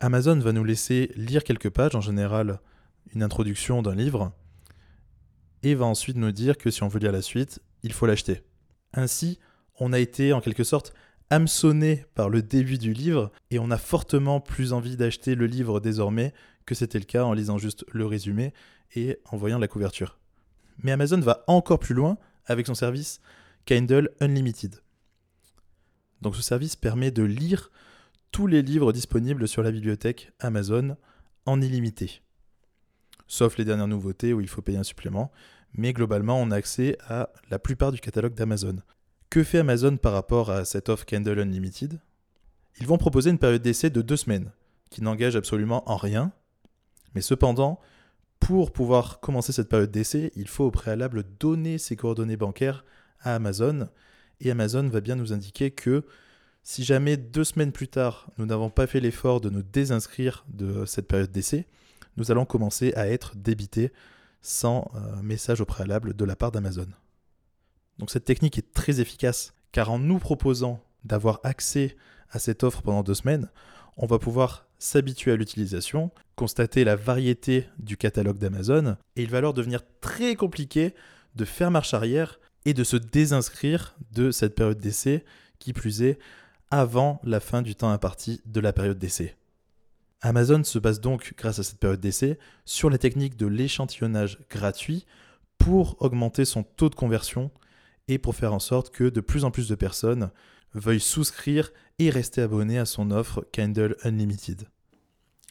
Amazon 0.00 0.38
va 0.38 0.52
nous 0.52 0.64
laisser 0.64 1.12
lire 1.14 1.44
quelques 1.44 1.70
pages, 1.70 1.94
en 1.94 2.00
général 2.00 2.60
une 3.14 3.22
introduction 3.22 3.82
d'un 3.82 3.94
livre, 3.94 4.32
et 5.62 5.74
va 5.74 5.84
ensuite 5.84 6.16
nous 6.16 6.32
dire 6.32 6.56
que 6.56 6.70
si 6.70 6.82
on 6.82 6.88
veut 6.88 7.00
lire 7.00 7.12
la 7.12 7.22
suite, 7.22 7.60
il 7.82 7.92
faut 7.92 8.06
l'acheter. 8.06 8.42
Ainsi, 8.94 9.38
on 9.78 9.92
a 9.92 9.98
été 9.98 10.32
en 10.32 10.40
quelque 10.40 10.64
sorte 10.64 10.94
hameçonné 11.30 12.04
par 12.14 12.28
le 12.28 12.42
début 12.42 12.78
du 12.78 12.92
livre 12.92 13.30
et 13.50 13.58
on 13.58 13.70
a 13.70 13.78
fortement 13.78 14.40
plus 14.40 14.72
envie 14.72 14.96
d'acheter 14.96 15.34
le 15.34 15.46
livre 15.46 15.80
désormais 15.80 16.34
que 16.66 16.74
c'était 16.74 16.98
le 16.98 17.04
cas 17.04 17.24
en 17.24 17.32
lisant 17.32 17.58
juste 17.58 17.84
le 17.92 18.04
résumé 18.04 18.52
et 18.94 19.18
en 19.30 19.36
voyant 19.36 19.58
la 19.58 19.68
couverture. 19.68 20.18
Mais 20.82 20.92
Amazon 20.92 21.20
va 21.20 21.44
encore 21.46 21.78
plus 21.78 21.94
loin 21.94 22.18
avec 22.46 22.66
son 22.66 22.74
service 22.74 23.20
Kindle 23.64 24.10
Unlimited. 24.20 24.76
Donc 26.20 26.36
ce 26.36 26.42
service 26.42 26.76
permet 26.76 27.10
de 27.10 27.22
lire 27.22 27.70
tous 28.32 28.46
les 28.46 28.62
livres 28.62 28.92
disponibles 28.92 29.48
sur 29.48 29.62
la 29.62 29.70
bibliothèque 29.70 30.32
Amazon 30.40 30.96
en 31.46 31.60
illimité. 31.60 32.22
Sauf 33.26 33.56
les 33.56 33.64
dernières 33.64 33.88
nouveautés 33.88 34.32
où 34.32 34.40
il 34.40 34.48
faut 34.48 34.62
payer 34.62 34.78
un 34.78 34.82
supplément, 34.84 35.30
mais 35.72 35.92
globalement 35.92 36.40
on 36.40 36.50
a 36.50 36.56
accès 36.56 36.98
à 37.08 37.30
la 37.50 37.58
plupart 37.58 37.92
du 37.92 38.00
catalogue 38.00 38.34
d'Amazon. 38.34 38.78
Que 39.30 39.44
fait 39.44 39.58
Amazon 39.58 39.96
par 39.96 40.12
rapport 40.12 40.50
à 40.50 40.64
cette 40.64 40.88
offre 40.88 41.04
Kindle 41.04 41.38
Unlimited? 41.38 42.00
Ils 42.80 42.88
vont 42.88 42.98
proposer 42.98 43.30
une 43.30 43.38
période 43.38 43.62
d'essai 43.62 43.88
de 43.88 44.02
deux 44.02 44.16
semaines, 44.16 44.50
qui 44.90 45.04
n'engage 45.04 45.36
absolument 45.36 45.88
en 45.88 45.96
rien, 45.96 46.32
mais 47.14 47.20
cependant, 47.20 47.78
pour 48.40 48.72
pouvoir 48.72 49.20
commencer 49.20 49.52
cette 49.52 49.68
période 49.68 49.92
d'essai, 49.92 50.32
il 50.34 50.48
faut 50.48 50.64
au 50.64 50.72
préalable 50.72 51.22
donner 51.38 51.78
ses 51.78 51.94
coordonnées 51.94 52.36
bancaires 52.36 52.84
à 53.20 53.36
Amazon, 53.36 53.88
et 54.40 54.50
Amazon 54.50 54.88
va 54.88 55.00
bien 55.00 55.14
nous 55.14 55.32
indiquer 55.32 55.70
que 55.70 56.04
si 56.64 56.82
jamais 56.82 57.16
deux 57.16 57.44
semaines 57.44 57.70
plus 57.70 57.86
tard, 57.86 58.32
nous 58.36 58.46
n'avons 58.46 58.68
pas 58.68 58.88
fait 58.88 58.98
l'effort 58.98 59.40
de 59.40 59.48
nous 59.48 59.62
désinscrire 59.62 60.44
de 60.48 60.84
cette 60.86 61.06
période 61.06 61.30
d'essai, 61.30 61.68
nous 62.16 62.32
allons 62.32 62.46
commencer 62.46 62.92
à 62.94 63.06
être 63.06 63.36
débités 63.36 63.92
sans 64.42 64.90
euh, 64.96 65.22
message 65.22 65.60
au 65.60 65.66
préalable 65.66 66.16
de 66.16 66.24
la 66.24 66.34
part 66.34 66.50
d'Amazon. 66.50 66.88
Donc 68.00 68.10
cette 68.10 68.24
technique 68.24 68.56
est 68.56 68.72
très 68.72 69.00
efficace 69.00 69.52
car 69.72 69.90
en 69.90 69.98
nous 69.98 70.18
proposant 70.18 70.82
d'avoir 71.04 71.38
accès 71.44 71.96
à 72.30 72.38
cette 72.38 72.64
offre 72.64 72.80
pendant 72.80 73.02
deux 73.02 73.14
semaines, 73.14 73.50
on 73.98 74.06
va 74.06 74.18
pouvoir 74.18 74.66
s'habituer 74.78 75.32
à 75.32 75.36
l'utilisation, 75.36 76.10
constater 76.34 76.82
la 76.84 76.96
variété 76.96 77.66
du 77.78 77.98
catalogue 77.98 78.38
d'Amazon, 78.38 78.96
et 79.16 79.22
il 79.22 79.28
va 79.28 79.38
alors 79.38 79.52
devenir 79.52 79.82
très 80.00 80.34
compliqué 80.34 80.94
de 81.36 81.44
faire 81.44 81.70
marche 81.70 81.92
arrière 81.92 82.40
et 82.64 82.72
de 82.72 82.84
se 82.84 82.96
désinscrire 82.96 83.94
de 84.12 84.30
cette 84.30 84.54
période 84.54 84.78
d'essai, 84.78 85.24
qui 85.58 85.74
plus 85.74 86.02
est, 86.02 86.18
avant 86.70 87.20
la 87.22 87.40
fin 87.40 87.60
du 87.60 87.74
temps 87.74 87.90
imparti 87.90 88.40
de 88.46 88.60
la 88.60 88.72
période 88.72 88.98
d'essai. 88.98 89.36
Amazon 90.22 90.64
se 90.64 90.78
base 90.78 91.00
donc, 91.00 91.34
grâce 91.36 91.58
à 91.58 91.62
cette 91.62 91.78
période 91.78 92.00
d'essai, 92.00 92.38
sur 92.64 92.88
la 92.88 92.98
technique 92.98 93.36
de 93.36 93.46
l'échantillonnage 93.46 94.38
gratuit 94.48 95.04
pour 95.58 96.00
augmenter 96.00 96.46
son 96.46 96.62
taux 96.62 96.88
de 96.88 96.94
conversion 96.94 97.50
et 98.10 98.18
pour 98.18 98.34
faire 98.34 98.52
en 98.52 98.58
sorte 98.58 98.90
que 98.90 99.04
de 99.04 99.20
plus 99.20 99.44
en 99.44 99.50
plus 99.50 99.68
de 99.68 99.76
personnes 99.76 100.30
veuille 100.74 101.00
souscrire 101.00 101.72
et 102.00 102.10
rester 102.10 102.42
abonné 102.42 102.76
à 102.78 102.84
son 102.84 103.12
offre 103.12 103.46
Kindle 103.52 103.96
Unlimited. 104.02 104.68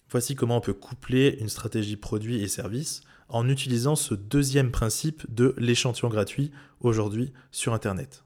Voici 0.10 0.36
comment 0.36 0.58
on 0.58 0.62
peut 0.62 0.74
coupler 0.74 1.38
une 1.40 1.50
stratégie 1.50 1.96
produit 1.96 2.42
et 2.42 2.48
service 2.48 3.02
en 3.30 3.48
utilisant 3.48 3.96
ce 3.96 4.14
deuxième 4.14 4.72
principe 4.72 5.24
de 5.34 5.56
l'échantillon 5.58 6.10
gratuit 6.10 6.52
aujourd'hui 6.82 7.32
sur 7.52 7.74
Internet. 7.74 8.26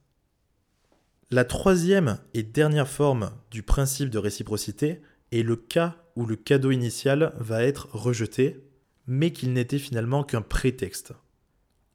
La 1.29 1.45
troisième 1.45 2.19
et 2.33 2.41
dernière 2.41 2.87
forme 2.87 3.31
du 3.51 3.61
principe 3.61 4.09
de 4.09 4.17
réciprocité 4.17 5.01
est 5.31 5.43
le 5.43 5.55
cas 5.55 5.95
où 6.15 6.25
le 6.25 6.35
cadeau 6.35 6.71
initial 6.71 7.33
va 7.37 7.63
être 7.63 7.87
rejeté, 7.91 8.63
mais 9.05 9.31
qu'il 9.31 9.53
n'était 9.53 9.79
finalement 9.79 10.23
qu'un 10.23 10.41
prétexte. 10.41 11.13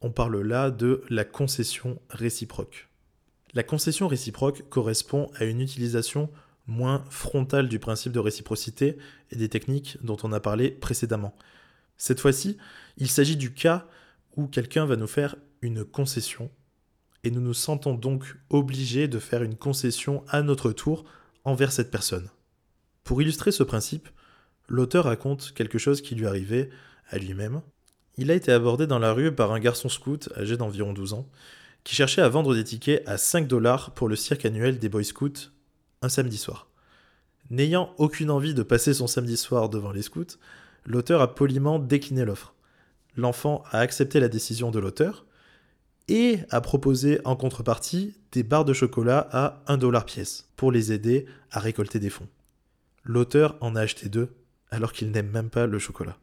On 0.00 0.10
parle 0.10 0.40
là 0.40 0.70
de 0.70 1.02
la 1.08 1.24
concession 1.24 2.00
réciproque. 2.08 2.88
La 3.54 3.62
concession 3.62 4.06
réciproque 4.06 4.68
correspond 4.68 5.30
à 5.34 5.44
une 5.44 5.60
utilisation 5.60 6.30
moins 6.66 7.04
frontale 7.08 7.68
du 7.68 7.78
principe 7.78 8.12
de 8.12 8.18
réciprocité 8.20 8.98
et 9.30 9.36
des 9.36 9.48
techniques 9.48 9.98
dont 10.02 10.18
on 10.22 10.32
a 10.32 10.40
parlé 10.40 10.70
précédemment. 10.70 11.34
Cette 11.96 12.20
fois-ci, 12.20 12.58
il 12.96 13.08
s'agit 13.08 13.36
du 13.36 13.52
cas 13.52 13.88
où 14.36 14.46
quelqu'un 14.46 14.86
va 14.86 14.96
nous 14.96 15.06
faire 15.06 15.34
une 15.62 15.84
concession 15.84 16.50
et 17.24 17.30
nous 17.30 17.40
nous 17.40 17.54
sentons 17.54 17.94
donc 17.94 18.36
obligés 18.50 19.08
de 19.08 19.18
faire 19.18 19.42
une 19.42 19.56
concession 19.56 20.24
à 20.28 20.42
notre 20.42 20.72
tour 20.72 21.04
envers 21.44 21.72
cette 21.72 21.90
personne. 21.90 22.30
Pour 23.02 23.20
illustrer 23.20 23.50
ce 23.50 23.64
principe, 23.64 24.08
l'auteur 24.68 25.04
raconte 25.06 25.52
quelque 25.54 25.78
chose 25.78 26.02
qui 26.02 26.14
lui 26.14 26.26
arrivait 26.26 26.70
à 27.08 27.18
lui-même. 27.18 27.62
Il 28.20 28.32
a 28.32 28.34
été 28.34 28.50
abordé 28.50 28.88
dans 28.88 28.98
la 28.98 29.12
rue 29.12 29.32
par 29.32 29.52
un 29.52 29.60
garçon 29.60 29.88
scout 29.88 30.28
âgé 30.37 30.56
d'environ 30.56 30.92
12 30.92 31.12
ans 31.12 31.28
qui 31.84 31.94
cherchait 31.94 32.20
à 32.20 32.28
vendre 32.28 32.52
des 32.52 32.64
tickets 32.64 33.06
à 33.06 33.16
5 33.16 33.46
dollars 33.46 33.92
pour 33.92 34.08
le 34.08 34.16
cirque 34.16 34.44
annuel 34.44 34.80
des 34.80 34.88
Boy 34.88 35.04
Scouts 35.04 35.52
un 36.02 36.08
samedi 36.08 36.37
soir. 36.37 36.66
N'ayant 37.50 37.94
aucune 37.96 38.32
envie 38.32 38.54
de 38.54 38.64
passer 38.64 38.92
son 38.92 39.06
samedi 39.06 39.37
soir 39.37 39.68
devant 39.68 39.92
les 39.92 40.02
scouts, 40.02 40.37
l'auteur 40.84 41.22
a 41.22 41.32
poliment 41.34 41.78
décliné 41.78 42.25
l'offre. 42.25 42.54
L'enfant 43.16 43.62
a 43.70 43.78
accepté 43.78 44.18
la 44.18 44.28
décision 44.28 44.72
de 44.72 44.80
l'auteur 44.80 45.25
et 46.08 46.40
a 46.50 46.60
proposé 46.60 47.20
en 47.25 47.37
contrepartie 47.37 48.14
des 48.32 48.42
barres 48.42 48.64
de 48.64 48.72
chocolat 48.72 49.28
à 49.30 49.62
1 49.68 49.76
dollar 49.76 50.04
pièce 50.04 50.48
pour 50.56 50.72
les 50.72 50.90
aider 50.90 51.26
à 51.52 51.60
récolter 51.60 52.00
des 52.00 52.10
fonds. 52.10 52.28
L'auteur 53.04 53.56
en 53.60 53.76
a 53.76 53.82
acheté 53.82 54.08
deux 54.08 54.34
alors 54.70 54.92
qu'il 54.92 55.12
n'aime 55.12 55.30
même 55.30 55.50
pas 55.50 55.66
le 55.66 55.78
chocolat. 55.78 56.18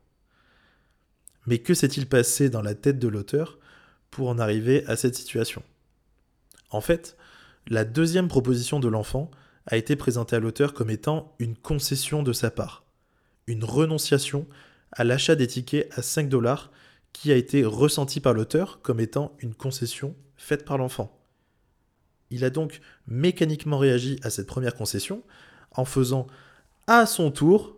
Mais 1.45 1.59
que 1.59 1.73
s'est-il 1.73 2.07
passé 2.07 2.49
dans 2.49 2.61
la 2.61 2.75
tête 2.75 2.99
de 2.99 3.07
l'auteur 3.07 3.59
pour 4.11 4.29
en 4.29 4.39
arriver 4.39 4.85
à 4.87 4.95
cette 4.95 5.15
situation? 5.15 5.63
En 6.69 6.81
fait, 6.81 7.17
la 7.67 7.85
deuxième 7.85 8.27
proposition 8.27 8.79
de 8.79 8.87
l'enfant 8.87 9.31
a 9.67 9.77
été 9.77 9.95
présentée 9.95 10.35
à 10.35 10.39
l'auteur 10.39 10.73
comme 10.73 10.89
étant 10.89 11.35
une 11.39 11.55
concession 11.55 12.23
de 12.23 12.33
sa 12.33 12.51
part, 12.51 12.83
une 13.47 13.63
renonciation 13.63 14.47
à 14.91 15.03
l'achat 15.03 15.35
des 15.35 15.47
tickets 15.47 15.89
à 15.97 16.01
5 16.01 16.29
dollars 16.29 16.71
qui 17.13 17.31
a 17.31 17.35
été 17.35 17.63
ressenti 17.63 18.19
par 18.19 18.33
l'auteur 18.33 18.81
comme 18.81 18.99
étant 18.99 19.35
une 19.39 19.55
concession 19.55 20.15
faite 20.37 20.65
par 20.65 20.77
l'enfant. 20.77 21.17
Il 22.29 22.43
a 22.43 22.49
donc 22.49 22.81
mécaniquement 23.07 23.77
réagi 23.77 24.19
à 24.23 24.29
cette 24.29 24.47
première 24.47 24.75
concession 24.75 25.23
en 25.71 25.85
faisant 25.85 26.27
à 26.87 27.05
son 27.05 27.31
tour 27.31 27.77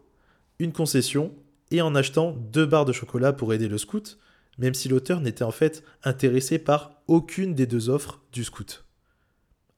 une 0.60 0.74
concession 0.74 1.34
et 1.72 1.82
en 1.82 1.96
achetant 1.96 2.32
deux 2.32 2.66
barres 2.66 2.86
de 2.86 2.94
chocolat 2.94 3.34
pour 3.34 3.54
aider 3.54 3.68
le 3.68 3.78
scout, 3.78 4.18
même 4.58 4.74
si 4.74 4.90
l'auteur 4.90 5.22
n'était 5.22 5.44
en 5.44 5.52
fait 5.52 5.84
intéressé 6.04 6.60
par 6.60 7.02
aucune 7.08 7.54
des 7.54 7.68
deux 7.68 7.90
offres 7.90 8.22
du 8.32 8.44
scout. 8.44 8.86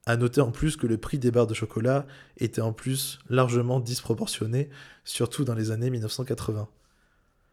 À 0.06 0.18
noter 0.18 0.42
en 0.42 0.52
plus 0.52 0.76
que 0.76 0.88
le 0.88 0.98
prix 0.98 1.20
des 1.20 1.32
barres 1.32 1.48
de 1.48 1.54
chocolat 1.54 2.08
était 2.38 2.62
en 2.62 2.74
plus 2.74 3.20
largement 3.30 3.80
disproportionné, 3.80 4.70
surtout 5.04 5.44
dans 5.44 5.54
les 5.54 5.72
années 5.72 5.90
1980. 5.90 6.68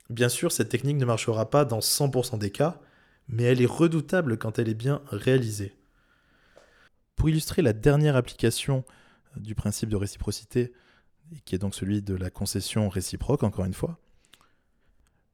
Bien 0.09 0.28
sûr, 0.28 0.52
cette 0.52 0.69
technique 0.69 0.97
ne 0.97 1.05
marchera 1.05 1.50
pas 1.50 1.64
dans 1.64 1.81
100% 1.81 2.38
des 2.38 2.51
cas, 2.51 2.81
mais 3.29 3.42
elle 3.42 3.61
est 3.61 3.66
redoutable 3.66 4.38
quand 4.38 4.59
elle 4.59 4.68
est 4.68 4.75
bien 4.75 5.03
réalisée. 5.09 5.77
Pour 7.16 7.29
illustrer 7.29 7.62
la 7.62 7.72
dernière 7.72 8.14
application 8.14 8.85
du 9.37 9.55
principe 9.55 9.88
de 9.88 9.96
réciprocité, 9.96 10.72
qui 11.44 11.55
est 11.55 11.59
donc 11.59 11.75
celui 11.75 12.03
de 12.03 12.14
la 12.14 12.31
concession 12.31 12.88
réciproque, 12.88 13.42
encore 13.42 13.64
une 13.64 13.75
fois, 13.75 13.99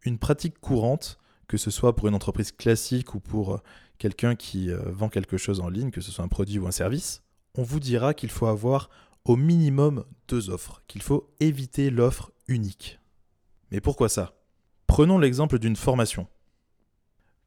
une 0.05 0.19
pratique 0.19 0.59
courante, 0.61 1.19
que 1.49 1.57
ce 1.57 1.71
soit 1.71 1.95
pour 1.95 2.09
une 2.09 2.15
entreprise 2.15 2.53
classique 2.53 3.15
ou 3.15 3.21
pour 3.21 3.61
quelqu'un 3.99 4.35
qui 4.35 4.71
euh, 4.71 4.81
vend 4.87 5.09
quelque 5.09 5.37
chose 5.37 5.61
en 5.61 5.69
ligne, 5.69 5.91
que 5.91 6.01
ce 6.01 6.11
soit 6.11 6.25
un 6.25 6.29
produit 6.29 6.59
ou 6.59 6.67
un 6.67 6.73
service, 6.73 7.23
on 7.55 7.63
vous 7.63 7.81
dira 7.81 8.15
qu'il 8.15 8.31
faut 8.31 8.47
avoir 8.47 8.89
au 9.25 9.37
minimum 9.37 10.05
deux 10.29 10.51
offres, 10.51 10.83
qu'il 10.89 11.03
faut 11.03 11.33
éviter 11.41 11.91
l'offre 11.91 12.33
unique. 12.49 12.99
Mais 13.71 13.81
pourquoi 13.81 14.09
ça? 14.09 14.35
Prenons 14.87 15.19
l'exemple 15.19 15.59
d'une 15.59 15.77
formation. 15.77 16.27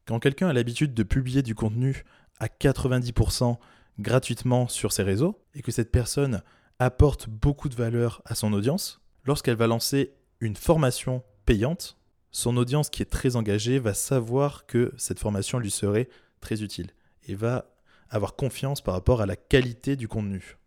Quand 0.06 0.18
quelqu'un 0.18 0.48
a 0.48 0.52
l'habitude 0.52 0.94
de 0.94 1.02
publier 1.02 1.42
du 1.42 1.54
contenu 1.54 2.04
à 2.38 2.46
90% 2.46 3.58
gratuitement 3.98 4.68
sur 4.68 4.92
ses 4.92 5.02
réseaux 5.02 5.42
et 5.54 5.62
que 5.62 5.72
cette 5.72 5.90
personne 5.90 6.42
apporte 6.78 7.28
beaucoup 7.28 7.68
de 7.68 7.74
valeur 7.74 8.22
à 8.24 8.34
son 8.34 8.52
audience, 8.52 9.00
lorsqu'elle 9.24 9.56
va 9.56 9.66
lancer 9.66 10.14
une 10.40 10.56
formation 10.56 11.22
payante, 11.44 11.98
son 12.36 12.58
audience 12.58 12.90
qui 12.90 13.00
est 13.00 13.10
très 13.10 13.34
engagée 13.34 13.78
va 13.78 13.94
savoir 13.94 14.66
que 14.66 14.92
cette 14.98 15.18
formation 15.18 15.58
lui 15.58 15.70
serait 15.70 16.10
très 16.42 16.62
utile 16.62 16.90
et 17.24 17.34
va 17.34 17.64
avoir 18.10 18.36
confiance 18.36 18.82
par 18.82 18.92
rapport 18.92 19.22
à 19.22 19.26
la 19.26 19.36
qualité 19.36 19.96
du 19.96 20.06
contenu. 20.06 20.58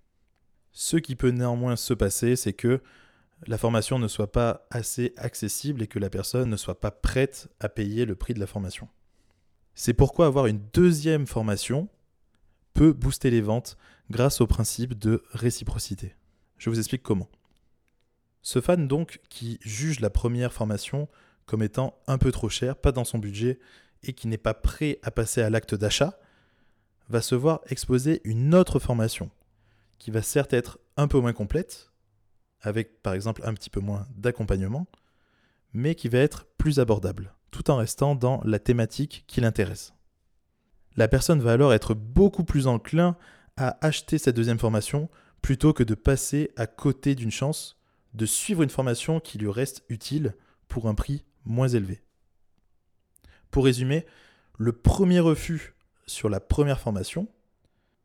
Ce 0.71 0.97
qui 0.97 1.15
peut 1.15 1.29
néanmoins 1.29 1.75
se 1.75 1.93
passer, 1.93 2.35
c'est 2.35 2.53
que 2.53 2.81
la 3.45 3.59
formation 3.59 3.99
ne 3.99 4.07
soit 4.07 4.31
pas 4.31 4.65
assez 4.71 5.13
accessible 5.15 5.83
et 5.83 5.87
que 5.87 5.99
la 5.99 6.09
personne 6.09 6.49
ne 6.49 6.57
soit 6.57 6.81
pas 6.81 6.89
prête 6.89 7.49
à 7.59 7.69
payer 7.69 8.05
le 8.05 8.15
prix 8.15 8.33
de 8.33 8.39
la 8.39 8.47
formation. 8.47 8.87
C'est 9.75 9.93
pourquoi 9.93 10.25
avoir 10.25 10.47
une 10.47 10.63
deuxième 10.73 11.27
formation 11.27 11.87
peut 12.73 12.93
booster 12.93 13.29
les 13.29 13.41
ventes 13.41 13.77
grâce 14.09 14.41
au 14.41 14.47
principe 14.47 14.97
de 14.97 15.21
réciprocité. 15.33 16.15
Je 16.57 16.71
vous 16.71 16.79
explique 16.79 17.03
comment. 17.03 17.29
Ce 18.41 18.59
fan 18.59 18.87
donc 18.87 19.21
qui 19.29 19.59
juge 19.61 19.99
la 19.99 20.09
première 20.09 20.51
formation 20.51 21.07
comme 21.49 21.63
étant 21.63 21.97
un 22.05 22.19
peu 22.19 22.31
trop 22.31 22.47
chère, 22.47 22.75
pas 22.75 22.91
dans 22.91 23.03
son 23.03 23.17
budget 23.17 23.59
et 24.03 24.13
qui 24.13 24.27
n'est 24.27 24.37
pas 24.37 24.53
prêt 24.53 24.99
à 25.01 25.09
passer 25.09 25.41
à 25.41 25.49
l'acte 25.49 25.73
d'achat, 25.73 26.19
va 27.09 27.21
se 27.21 27.33
voir 27.33 27.61
exposer 27.65 28.21
une 28.23 28.53
autre 28.53 28.77
formation 28.77 29.31
qui 29.97 30.11
va 30.11 30.21
certes 30.21 30.53
être 30.53 30.77
un 30.95 31.07
peu 31.07 31.19
moins 31.19 31.33
complète, 31.33 31.91
avec 32.61 33.01
par 33.01 33.13
exemple 33.13 33.41
un 33.45 33.55
petit 33.55 33.71
peu 33.71 33.79
moins 33.79 34.05
d'accompagnement, 34.15 34.85
mais 35.73 35.95
qui 35.95 36.07
va 36.07 36.19
être 36.19 36.45
plus 36.59 36.79
abordable, 36.79 37.33
tout 37.49 37.71
en 37.71 37.77
restant 37.77 38.13
dans 38.13 38.41
la 38.45 38.59
thématique 38.59 39.23
qui 39.25 39.41
l'intéresse. 39.41 39.93
La 40.97 41.07
personne 41.07 41.41
va 41.41 41.53
alors 41.53 41.73
être 41.73 41.95
beaucoup 41.95 42.43
plus 42.43 42.67
enclin 42.67 43.17
à 43.57 43.83
acheter 43.83 44.19
cette 44.19 44.35
deuxième 44.35 44.59
formation 44.59 45.09
plutôt 45.41 45.73
que 45.73 45.83
de 45.83 45.95
passer 45.95 46.51
à 46.57 46.67
côté 46.67 47.15
d'une 47.15 47.31
chance 47.31 47.79
de 48.13 48.27
suivre 48.27 48.61
une 48.61 48.69
formation 48.69 49.19
qui 49.19 49.39
lui 49.39 49.49
reste 49.49 49.83
utile 49.89 50.35
pour 50.67 50.87
un 50.87 50.93
prix 50.93 51.25
moins 51.45 51.67
élevé. 51.67 52.01
Pour 53.51 53.65
résumer, 53.65 54.05
le 54.57 54.71
premier 54.71 55.19
refus 55.19 55.73
sur 56.05 56.29
la 56.29 56.39
première 56.39 56.79
formation, 56.79 57.27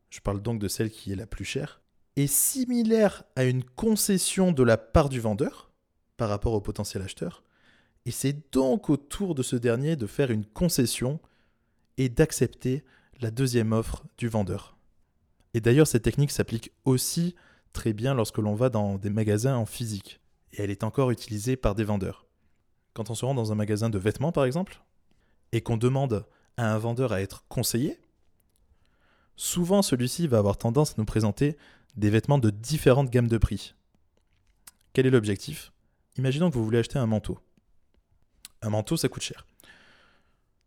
je 0.09 0.19
parle 0.21 0.41
donc 0.41 0.59
de 0.59 0.67
celle 0.67 0.89
qui 0.89 1.11
est 1.11 1.15
la 1.15 1.27
plus 1.27 1.45
chère, 1.45 1.81
est 2.15 2.27
similaire 2.27 3.23
à 3.35 3.43
une 3.43 3.63
concession 3.63 4.51
de 4.51 4.63
la 4.63 4.77
part 4.77 5.09
du 5.09 5.19
vendeur 5.19 5.71
par 6.17 6.29
rapport 6.29 6.53
au 6.53 6.61
potentiel 6.61 7.03
acheteur, 7.03 7.43
et 8.05 8.11
c'est 8.11 8.53
donc 8.53 8.89
au 8.89 8.97
tour 8.97 9.35
de 9.35 9.43
ce 9.43 9.55
dernier 9.55 9.95
de 9.95 10.07
faire 10.07 10.31
une 10.31 10.45
concession 10.45 11.19
et 11.97 12.09
d'accepter 12.09 12.83
la 13.19 13.31
deuxième 13.31 13.73
offre 13.73 14.05
du 14.17 14.27
vendeur. 14.27 14.77
Et 15.53 15.61
d'ailleurs, 15.61 15.87
cette 15.87 16.03
technique 16.03 16.31
s'applique 16.31 16.71
aussi 16.85 17.35
très 17.73 17.93
bien 17.93 18.13
lorsque 18.13 18.37
l'on 18.37 18.55
va 18.55 18.69
dans 18.69 18.97
des 18.97 19.09
magasins 19.09 19.55
en 19.55 19.65
physique, 19.65 20.21
et 20.53 20.61
elle 20.61 20.71
est 20.71 20.83
encore 20.83 21.11
utilisée 21.11 21.55
par 21.55 21.75
des 21.75 21.83
vendeurs. 21.83 22.24
Quand 22.95 23.09
on 23.09 23.15
se 23.15 23.25
rend 23.25 23.35
dans 23.35 23.51
un 23.51 23.55
magasin 23.55 23.89
de 23.89 23.99
vêtements, 23.99 24.31
par 24.31 24.45
exemple, 24.45 24.81
et 25.51 25.61
qu'on 25.61 25.75
demande 25.75 26.25
à 26.55 26.73
un 26.73 26.77
vendeur 26.77 27.11
à 27.11 27.21
être 27.21 27.43
conseillé, 27.49 27.99
souvent 29.35 29.81
celui-ci 29.81 30.27
va 30.27 30.37
avoir 30.37 30.57
tendance 30.57 30.91
à 30.91 30.95
nous 30.97 31.05
présenter 31.05 31.57
des 31.97 32.09
vêtements 32.09 32.39
de 32.39 32.49
différentes 32.49 33.09
gammes 33.09 33.27
de 33.27 33.37
prix. 33.37 33.75
Quel 34.93 35.05
est 35.05 35.09
l'objectif? 35.09 35.73
Imaginons 36.17 36.49
que 36.49 36.55
vous 36.55 36.63
voulez 36.63 36.79
acheter 36.79 36.97
un 36.97 37.05
manteau. 37.05 37.37
Un 38.61 38.69
manteau, 38.69 38.95
ça 38.95 39.09
coûte 39.09 39.23
cher. 39.23 39.45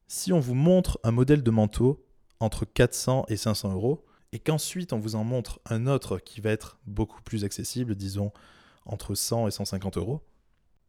Si 0.06 0.30
on 0.30 0.40
vous 0.40 0.54
montre 0.54 1.00
un 1.04 1.10
modèle 1.10 1.42
de 1.42 1.50
manteau 1.50 2.04
entre 2.40 2.66
400 2.66 3.24
et 3.28 3.38
500 3.38 3.72
euros, 3.72 4.04
et 4.32 4.38
qu'ensuite 4.38 4.92
on 4.92 4.98
vous 4.98 5.16
en 5.16 5.24
montre 5.24 5.60
un 5.64 5.86
autre 5.86 6.18
qui 6.18 6.42
va 6.42 6.50
être 6.50 6.78
beaucoup 6.86 7.22
plus 7.22 7.44
accessible, 7.44 7.94
disons 7.94 8.32
entre 8.84 9.14
100 9.14 9.48
et 9.48 9.50
150 9.50 9.96
euros, 9.96 10.22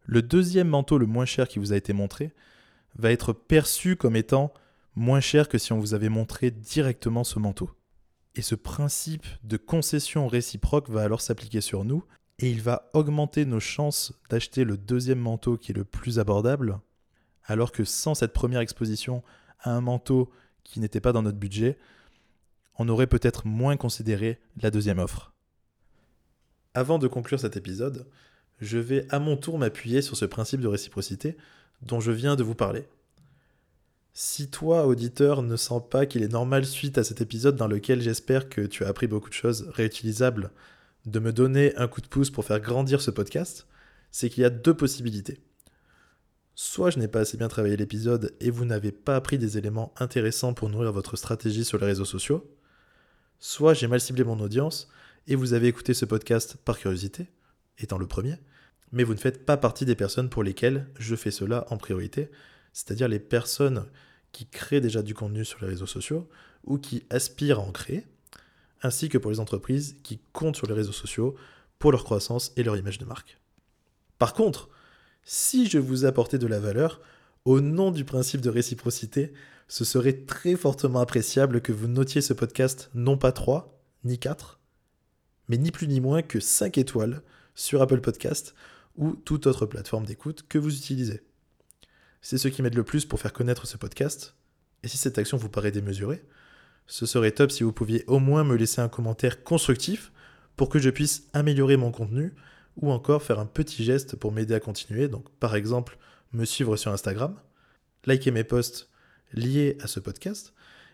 le 0.05 0.21
deuxième 0.21 0.69
manteau 0.69 0.97
le 0.97 1.05
moins 1.05 1.25
cher 1.25 1.47
qui 1.47 1.59
vous 1.59 1.73
a 1.73 1.77
été 1.77 1.93
montré 1.93 2.33
va 2.95 3.11
être 3.11 3.33
perçu 3.33 3.95
comme 3.95 4.15
étant 4.15 4.53
moins 4.95 5.19
cher 5.19 5.47
que 5.47 5.57
si 5.57 5.71
on 5.71 5.79
vous 5.79 5.93
avait 5.93 6.09
montré 6.09 6.51
directement 6.51 7.23
ce 7.23 7.39
manteau. 7.39 7.71
Et 8.35 8.41
ce 8.41 8.55
principe 8.55 9.25
de 9.43 9.57
concession 9.57 10.27
réciproque 10.27 10.89
va 10.89 11.01
alors 11.01 11.21
s'appliquer 11.21 11.61
sur 11.61 11.83
nous 11.85 12.03
et 12.39 12.49
il 12.49 12.61
va 12.61 12.89
augmenter 12.93 13.45
nos 13.45 13.59
chances 13.59 14.13
d'acheter 14.29 14.63
le 14.63 14.77
deuxième 14.77 15.19
manteau 15.19 15.57
qui 15.57 15.71
est 15.71 15.75
le 15.75 15.83
plus 15.83 16.19
abordable, 16.19 16.79
alors 17.43 17.71
que 17.71 17.83
sans 17.83 18.15
cette 18.15 18.33
première 18.33 18.61
exposition 18.61 19.23
à 19.59 19.71
un 19.71 19.81
manteau 19.81 20.31
qui 20.63 20.79
n'était 20.79 21.01
pas 21.01 21.11
dans 21.11 21.21
notre 21.21 21.37
budget, 21.37 21.77
on 22.77 22.87
aurait 22.87 23.07
peut-être 23.07 23.45
moins 23.45 23.75
considéré 23.75 24.39
la 24.61 24.71
deuxième 24.71 24.99
offre. 24.99 25.33
Avant 26.73 26.97
de 26.97 27.07
conclure 27.07 27.39
cet 27.39 27.57
épisode, 27.57 28.07
je 28.61 28.77
vais 28.77 29.05
à 29.09 29.19
mon 29.19 29.37
tour 29.37 29.57
m'appuyer 29.57 30.01
sur 30.01 30.17
ce 30.17 30.25
principe 30.25 30.61
de 30.61 30.67
réciprocité 30.67 31.37
dont 31.81 31.99
je 31.99 32.11
viens 32.11 32.35
de 32.35 32.43
vous 32.43 32.55
parler. 32.55 32.85
Si 34.13 34.49
toi, 34.49 34.85
auditeur, 34.85 35.43
ne 35.43 35.55
sens 35.55 35.81
pas 35.89 36.05
qu'il 36.05 36.23
est 36.23 36.33
normal 36.33 36.65
suite 36.65 36.97
à 36.97 37.03
cet 37.03 37.21
épisode 37.21 37.55
dans 37.55 37.67
lequel 37.67 38.01
j'espère 38.01 38.49
que 38.49 38.61
tu 38.61 38.83
as 38.83 38.89
appris 38.89 39.07
beaucoup 39.07 39.29
de 39.29 39.33
choses 39.33 39.69
réutilisables, 39.69 40.51
de 41.05 41.19
me 41.19 41.31
donner 41.31 41.75
un 41.77 41.87
coup 41.87 42.01
de 42.01 42.07
pouce 42.07 42.29
pour 42.29 42.43
faire 42.43 42.59
grandir 42.59 43.01
ce 43.01 43.11
podcast, 43.11 43.67
c'est 44.11 44.29
qu'il 44.29 44.41
y 44.41 44.45
a 44.45 44.49
deux 44.49 44.73
possibilités. 44.73 45.39
Soit 46.55 46.89
je 46.89 46.99
n'ai 46.99 47.07
pas 47.07 47.21
assez 47.21 47.37
bien 47.37 47.47
travaillé 47.47 47.77
l'épisode 47.77 48.35
et 48.41 48.51
vous 48.51 48.65
n'avez 48.65 48.91
pas 48.91 49.15
appris 49.15 49.37
des 49.37 49.57
éléments 49.57 49.93
intéressants 49.97 50.53
pour 50.53 50.69
nourrir 50.69 50.91
votre 50.91 51.15
stratégie 51.15 51.63
sur 51.63 51.77
les 51.77 51.85
réseaux 51.85 52.03
sociaux, 52.03 52.45
soit 53.39 53.73
j'ai 53.73 53.87
mal 53.87 54.01
ciblé 54.01 54.25
mon 54.25 54.41
audience 54.41 54.89
et 55.27 55.35
vous 55.35 55.53
avez 55.53 55.67
écouté 55.67 55.93
ce 55.93 56.03
podcast 56.03 56.57
par 56.65 56.77
curiosité, 56.77 57.27
étant 57.77 57.97
le 57.97 58.07
premier, 58.07 58.35
mais 58.91 59.03
vous 59.03 59.13
ne 59.13 59.19
faites 59.19 59.45
pas 59.45 59.57
partie 59.57 59.85
des 59.85 59.95
personnes 59.95 60.29
pour 60.29 60.43
lesquelles 60.43 60.87
je 60.97 61.15
fais 61.15 61.31
cela 61.31 61.65
en 61.69 61.77
priorité, 61.77 62.29
c'est-à-dire 62.73 63.07
les 63.07 63.19
personnes 63.19 63.85
qui 64.31 64.45
créent 64.45 64.81
déjà 64.81 65.01
du 65.01 65.13
contenu 65.13 65.45
sur 65.45 65.59
les 65.61 65.67
réseaux 65.67 65.85
sociaux 65.85 66.29
ou 66.63 66.77
qui 66.77 67.03
aspirent 67.09 67.59
à 67.59 67.63
en 67.63 67.71
créer, 67.71 68.05
ainsi 68.81 69.09
que 69.09 69.17
pour 69.17 69.31
les 69.31 69.39
entreprises 69.39 69.97
qui 70.03 70.19
comptent 70.33 70.55
sur 70.55 70.67
les 70.67 70.73
réseaux 70.73 70.91
sociaux 70.91 71.35
pour 71.79 71.91
leur 71.91 72.03
croissance 72.03 72.51
et 72.55 72.63
leur 72.63 72.77
image 72.77 72.97
de 72.97 73.05
marque. 73.05 73.39
Par 74.17 74.33
contre, 74.33 74.69
si 75.23 75.67
je 75.67 75.79
vous 75.79 76.05
apportais 76.05 76.37
de 76.37 76.47
la 76.47 76.59
valeur, 76.59 77.01
au 77.45 77.61
nom 77.61 77.91
du 77.91 78.05
principe 78.05 78.41
de 78.41 78.49
réciprocité, 78.49 79.33
ce 79.67 79.85
serait 79.85 80.25
très 80.25 80.55
fortement 80.55 80.99
appréciable 80.99 81.61
que 81.61 81.71
vous 81.71 81.87
notiez 81.87 82.21
ce 82.21 82.33
podcast 82.33 82.89
non 82.93 83.17
pas 83.17 83.31
3, 83.31 83.81
ni 84.03 84.17
4, 84.17 84.59
mais 85.47 85.57
ni 85.57 85.71
plus 85.71 85.87
ni 85.87 86.01
moins 86.01 86.21
que 86.21 86.39
5 86.39 86.77
étoiles 86.77 87.21
sur 87.55 87.81
Apple 87.81 88.01
Podcast 88.01 88.55
ou 88.95 89.13
toute 89.13 89.47
autre 89.47 89.65
plateforme 89.65 90.05
d'écoute 90.05 90.45
que 90.47 90.57
vous 90.57 90.75
utilisez. 90.75 91.21
C'est 92.21 92.37
ce 92.37 92.47
qui 92.47 92.61
m'aide 92.61 92.75
le 92.75 92.83
plus 92.83 93.05
pour 93.05 93.19
faire 93.19 93.33
connaître 93.33 93.65
ce 93.65 93.77
podcast. 93.77 94.35
Et 94.83 94.87
si 94.87 94.97
cette 94.97 95.17
action 95.17 95.37
vous 95.37 95.49
paraît 95.49 95.71
démesurée, 95.71 96.23
ce 96.87 97.05
serait 97.05 97.31
top 97.31 97.51
si 97.51 97.63
vous 97.63 97.71
pouviez 97.71 98.03
au 98.07 98.19
moins 98.19 98.43
me 98.43 98.55
laisser 98.55 98.81
un 98.81 98.89
commentaire 98.89 99.43
constructif 99.43 100.11
pour 100.55 100.69
que 100.69 100.79
je 100.79 100.89
puisse 100.89 101.29
améliorer 101.33 101.77
mon 101.77 101.91
contenu 101.91 102.33
ou 102.77 102.91
encore 102.91 103.23
faire 103.23 103.39
un 103.39 103.45
petit 103.45 103.83
geste 103.83 104.15
pour 104.15 104.31
m'aider 104.31 104.53
à 104.53 104.59
continuer. 104.59 105.07
Donc 105.07 105.29
par 105.39 105.55
exemple, 105.55 105.97
me 106.33 106.45
suivre 106.45 106.75
sur 106.77 106.91
Instagram, 106.91 107.35
liker 108.05 108.31
mes 108.31 108.43
posts 108.43 108.89
liés 109.33 109.77
à 109.81 109.87
ce 109.87 109.99
podcast 109.99 110.53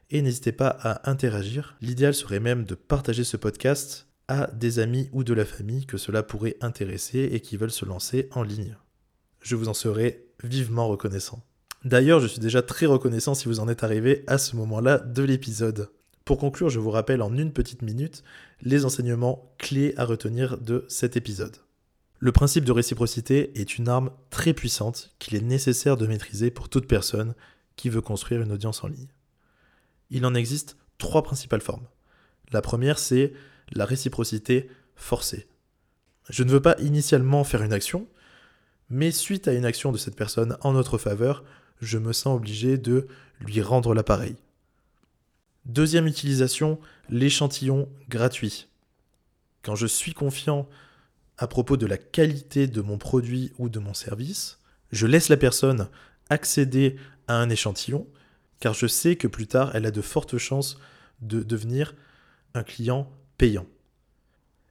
et 0.10 0.22
n'hésitez 0.22 0.52
pas 0.52 0.68
à 0.68 1.10
interagir. 1.10 1.76
L'idéal 1.82 2.14
serait 2.14 2.40
même 2.40 2.66
de 2.66 2.76
partager 2.76 3.24
ce 3.24 3.38
podcast 3.38 4.08
à 4.28 4.48
des 4.48 4.80
amis 4.80 5.10
ou 5.12 5.24
de 5.24 5.34
la 5.34 5.46
famille 5.46 5.86
que 5.86 5.98
cela 5.98 6.24
pourrait 6.24 6.58
intéresser 6.62 7.30
et 7.32 7.40
qui 7.40 7.58
veulent 7.58 7.72
se 7.72 7.86
lancer 7.86 8.28
en 8.32 8.44
ligne. 8.44 8.78
Je 9.42 9.56
vous 9.56 9.70
en 9.70 9.74
serai 9.74 10.26
vivement 10.44 10.88
reconnaissant. 10.88 11.44
D'ailleurs, 11.84 12.20
je 12.20 12.28
suis 12.28 12.40
déjà 12.40 12.62
très 12.62 12.88
reconnaissant 12.88 13.36
si 13.36 13.48
vous 13.48 13.60
en 13.60 13.68
êtes 13.68 13.84
arrivé 13.84 14.24
à 14.28 14.38
ce 14.38 14.56
moment-là 14.56 14.98
de 14.98 15.24
l'épisode. 15.24 15.90
Pour 16.24 16.40
conclure, 16.40 16.70
je 16.70 16.80
vous 16.80 16.90
rappelle 16.90 17.22
en 17.22 17.38
une 17.38 17.54
petite 17.54 17.84
minute 17.84 18.24
les 18.62 18.86
enseignements 18.86 19.54
clés 19.60 19.94
à 19.98 20.06
retenir 20.06 20.58
de 20.58 20.86
cet 20.88 21.16
épisode. 21.16 21.58
Le 22.18 22.32
principe 22.32 22.66
de 22.66 22.72
réciprocité 22.72 23.60
est 23.60 23.78
une 23.78 23.88
arme 23.88 24.10
très 24.32 24.54
puissante 24.54 25.14
qu'il 25.20 25.36
est 25.36 25.42
nécessaire 25.42 25.98
de 25.98 26.08
maîtriser 26.08 26.50
pour 26.50 26.70
toute 26.70 26.88
personne 26.88 27.36
qui 27.76 27.90
veut 27.90 28.02
construire 28.02 28.42
une 28.42 28.52
audience 28.52 28.84
en 28.84 28.88
ligne. 28.88 29.10
Il 30.10 30.26
en 30.26 30.34
existe 30.34 30.78
trois 30.98 31.22
principales 31.22 31.62
formes. 31.62 31.86
La 32.52 32.62
première, 32.62 32.98
c'est 32.98 33.34
la 33.72 33.86
réciprocité 33.86 34.70
forcée. 34.96 35.48
Je 36.30 36.44
ne 36.44 36.52
veux 36.52 36.62
pas 36.62 36.76
initialement 36.80 37.44
faire 37.44 37.64
une 37.64 37.74
action, 37.74 38.08
mais 38.90 39.12
suite 39.12 39.48
à 39.48 39.54
une 39.54 39.66
action 39.66 39.92
de 39.92 39.98
cette 39.98 40.16
personne 40.16 40.58
en 40.62 40.74
notre 40.74 40.98
faveur, 40.98 41.44
je 41.82 41.98
me 41.98 42.14
sens 42.14 42.36
obligé 42.36 42.78
de 42.78 43.08
lui 43.40 43.62
rendre 43.62 43.94
l'appareil. 43.94 44.36
Deuxième 45.66 46.08
utilisation, 46.08 46.80
l'échantillon 47.10 47.90
gratuit. 48.08 48.68
Quand 49.64 49.76
je 49.76 49.88
suis 49.88 50.14
confiant 50.14 50.70
à 51.38 51.48
propos 51.48 51.76
de 51.76 51.88
la 51.88 51.98
qualité 51.98 52.68
de 52.68 52.82
mon 52.82 52.98
produit 52.98 53.52
ou 53.58 53.68
de 53.68 53.80
mon 53.80 53.94
service, 53.94 54.60
je 54.92 55.08
laisse 55.08 55.30
la 55.30 55.38
personne 55.38 55.90
accéder 56.30 56.98
à 57.28 57.36
un 57.38 57.50
échantillon, 57.50 58.08
car 58.60 58.74
je 58.74 58.88
sais 58.88 59.16
que 59.16 59.28
plus 59.28 59.48
tard, 59.48 59.72
elle 59.74 59.86
a 59.86 59.92
de 59.92 60.02
fortes 60.02 60.38
chances 60.38 60.80
de 61.22 61.42
devenir 61.44 61.96
un 62.54 62.64
client 62.64 63.12
payant. 63.38 63.66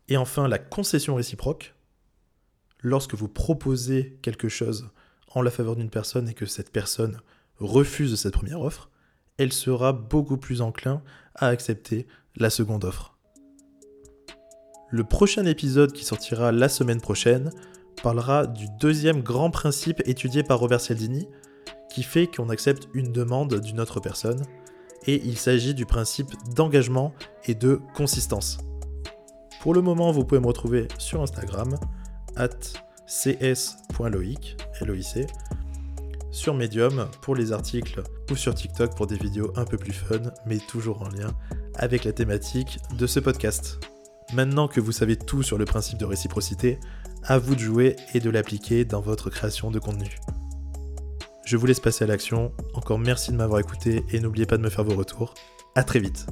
Et 0.08 0.16
enfin, 0.16 0.48
la 0.48 0.58
concession 0.58 1.14
réciproque. 1.14 1.74
Lorsque 2.80 3.14
vous 3.14 3.28
proposez 3.28 4.18
quelque 4.20 4.48
chose 4.48 4.90
en 5.28 5.40
la 5.40 5.50
faveur 5.50 5.76
d'une 5.76 5.90
personne 5.90 6.28
et 6.28 6.34
que 6.34 6.46
cette 6.46 6.70
personne 6.70 7.20
refuse 7.58 8.14
cette 8.20 8.34
première 8.34 8.60
offre, 8.60 8.90
elle 9.38 9.52
sera 9.52 9.92
beaucoup 9.92 10.36
plus 10.36 10.60
enclin 10.60 11.02
à 11.34 11.48
accepter 11.48 12.06
la 12.36 12.50
seconde 12.50 12.84
offre. 12.84 13.16
Le 14.90 15.02
prochain 15.02 15.46
épisode 15.46 15.92
qui 15.92 16.04
sortira 16.04 16.52
la 16.52 16.68
semaine 16.68 17.00
prochaine 17.00 17.50
parlera 18.02 18.46
du 18.46 18.66
deuxième 18.78 19.22
grand 19.22 19.50
principe 19.50 20.02
étudié 20.06 20.42
par 20.42 20.60
Robert 20.60 20.80
Cialdini 20.80 21.26
qui 21.90 22.02
fait 22.02 22.26
qu'on 22.26 22.48
accepte 22.48 22.88
une 22.92 23.12
demande 23.12 23.60
d'une 23.60 23.80
autre 23.80 24.00
personne 24.00 24.42
et 25.06 25.22
il 25.24 25.36
s'agit 25.36 25.74
du 25.74 25.86
principe 25.86 26.32
d'engagement 26.54 27.12
et 27.46 27.54
de 27.54 27.80
consistance. 27.94 28.58
Pour 29.60 29.74
le 29.74 29.82
moment, 29.82 30.12
vous 30.12 30.24
pouvez 30.24 30.40
me 30.40 30.46
retrouver 30.46 30.88
sur 30.98 31.22
Instagram, 31.22 31.76
at 32.36 32.48
cs.loic, 33.06 34.56
sur 36.30 36.54
Medium 36.54 37.08
pour 37.22 37.36
les 37.36 37.52
articles 37.52 38.02
ou 38.30 38.36
sur 38.36 38.54
TikTok 38.54 38.96
pour 38.96 39.06
des 39.06 39.16
vidéos 39.16 39.52
un 39.56 39.64
peu 39.64 39.78
plus 39.78 39.92
fun, 39.92 40.20
mais 40.46 40.58
toujours 40.58 41.02
en 41.02 41.08
lien 41.08 41.30
avec 41.76 42.04
la 42.04 42.12
thématique 42.12 42.78
de 42.98 43.06
ce 43.06 43.20
podcast. 43.20 43.78
Maintenant 44.32 44.68
que 44.68 44.80
vous 44.80 44.92
savez 44.92 45.16
tout 45.16 45.42
sur 45.42 45.58
le 45.58 45.64
principe 45.64 45.98
de 45.98 46.04
réciprocité, 46.04 46.78
à 47.22 47.38
vous 47.38 47.54
de 47.54 47.60
jouer 47.60 47.96
et 48.14 48.20
de 48.20 48.30
l'appliquer 48.30 48.84
dans 48.84 49.00
votre 49.00 49.30
création 49.30 49.70
de 49.70 49.78
contenu. 49.78 50.18
Je 51.44 51.56
vous 51.56 51.66
laisse 51.66 51.80
passer 51.80 52.04
à 52.04 52.06
l'action. 52.06 52.52
Encore 52.72 52.98
merci 52.98 53.30
de 53.30 53.36
m'avoir 53.36 53.60
écouté 53.60 54.02
et 54.12 54.20
n'oubliez 54.20 54.46
pas 54.46 54.56
de 54.56 54.62
me 54.62 54.70
faire 54.70 54.84
vos 54.84 54.94
retours. 54.94 55.34
A 55.74 55.84
très 55.84 55.98
vite. 55.98 56.26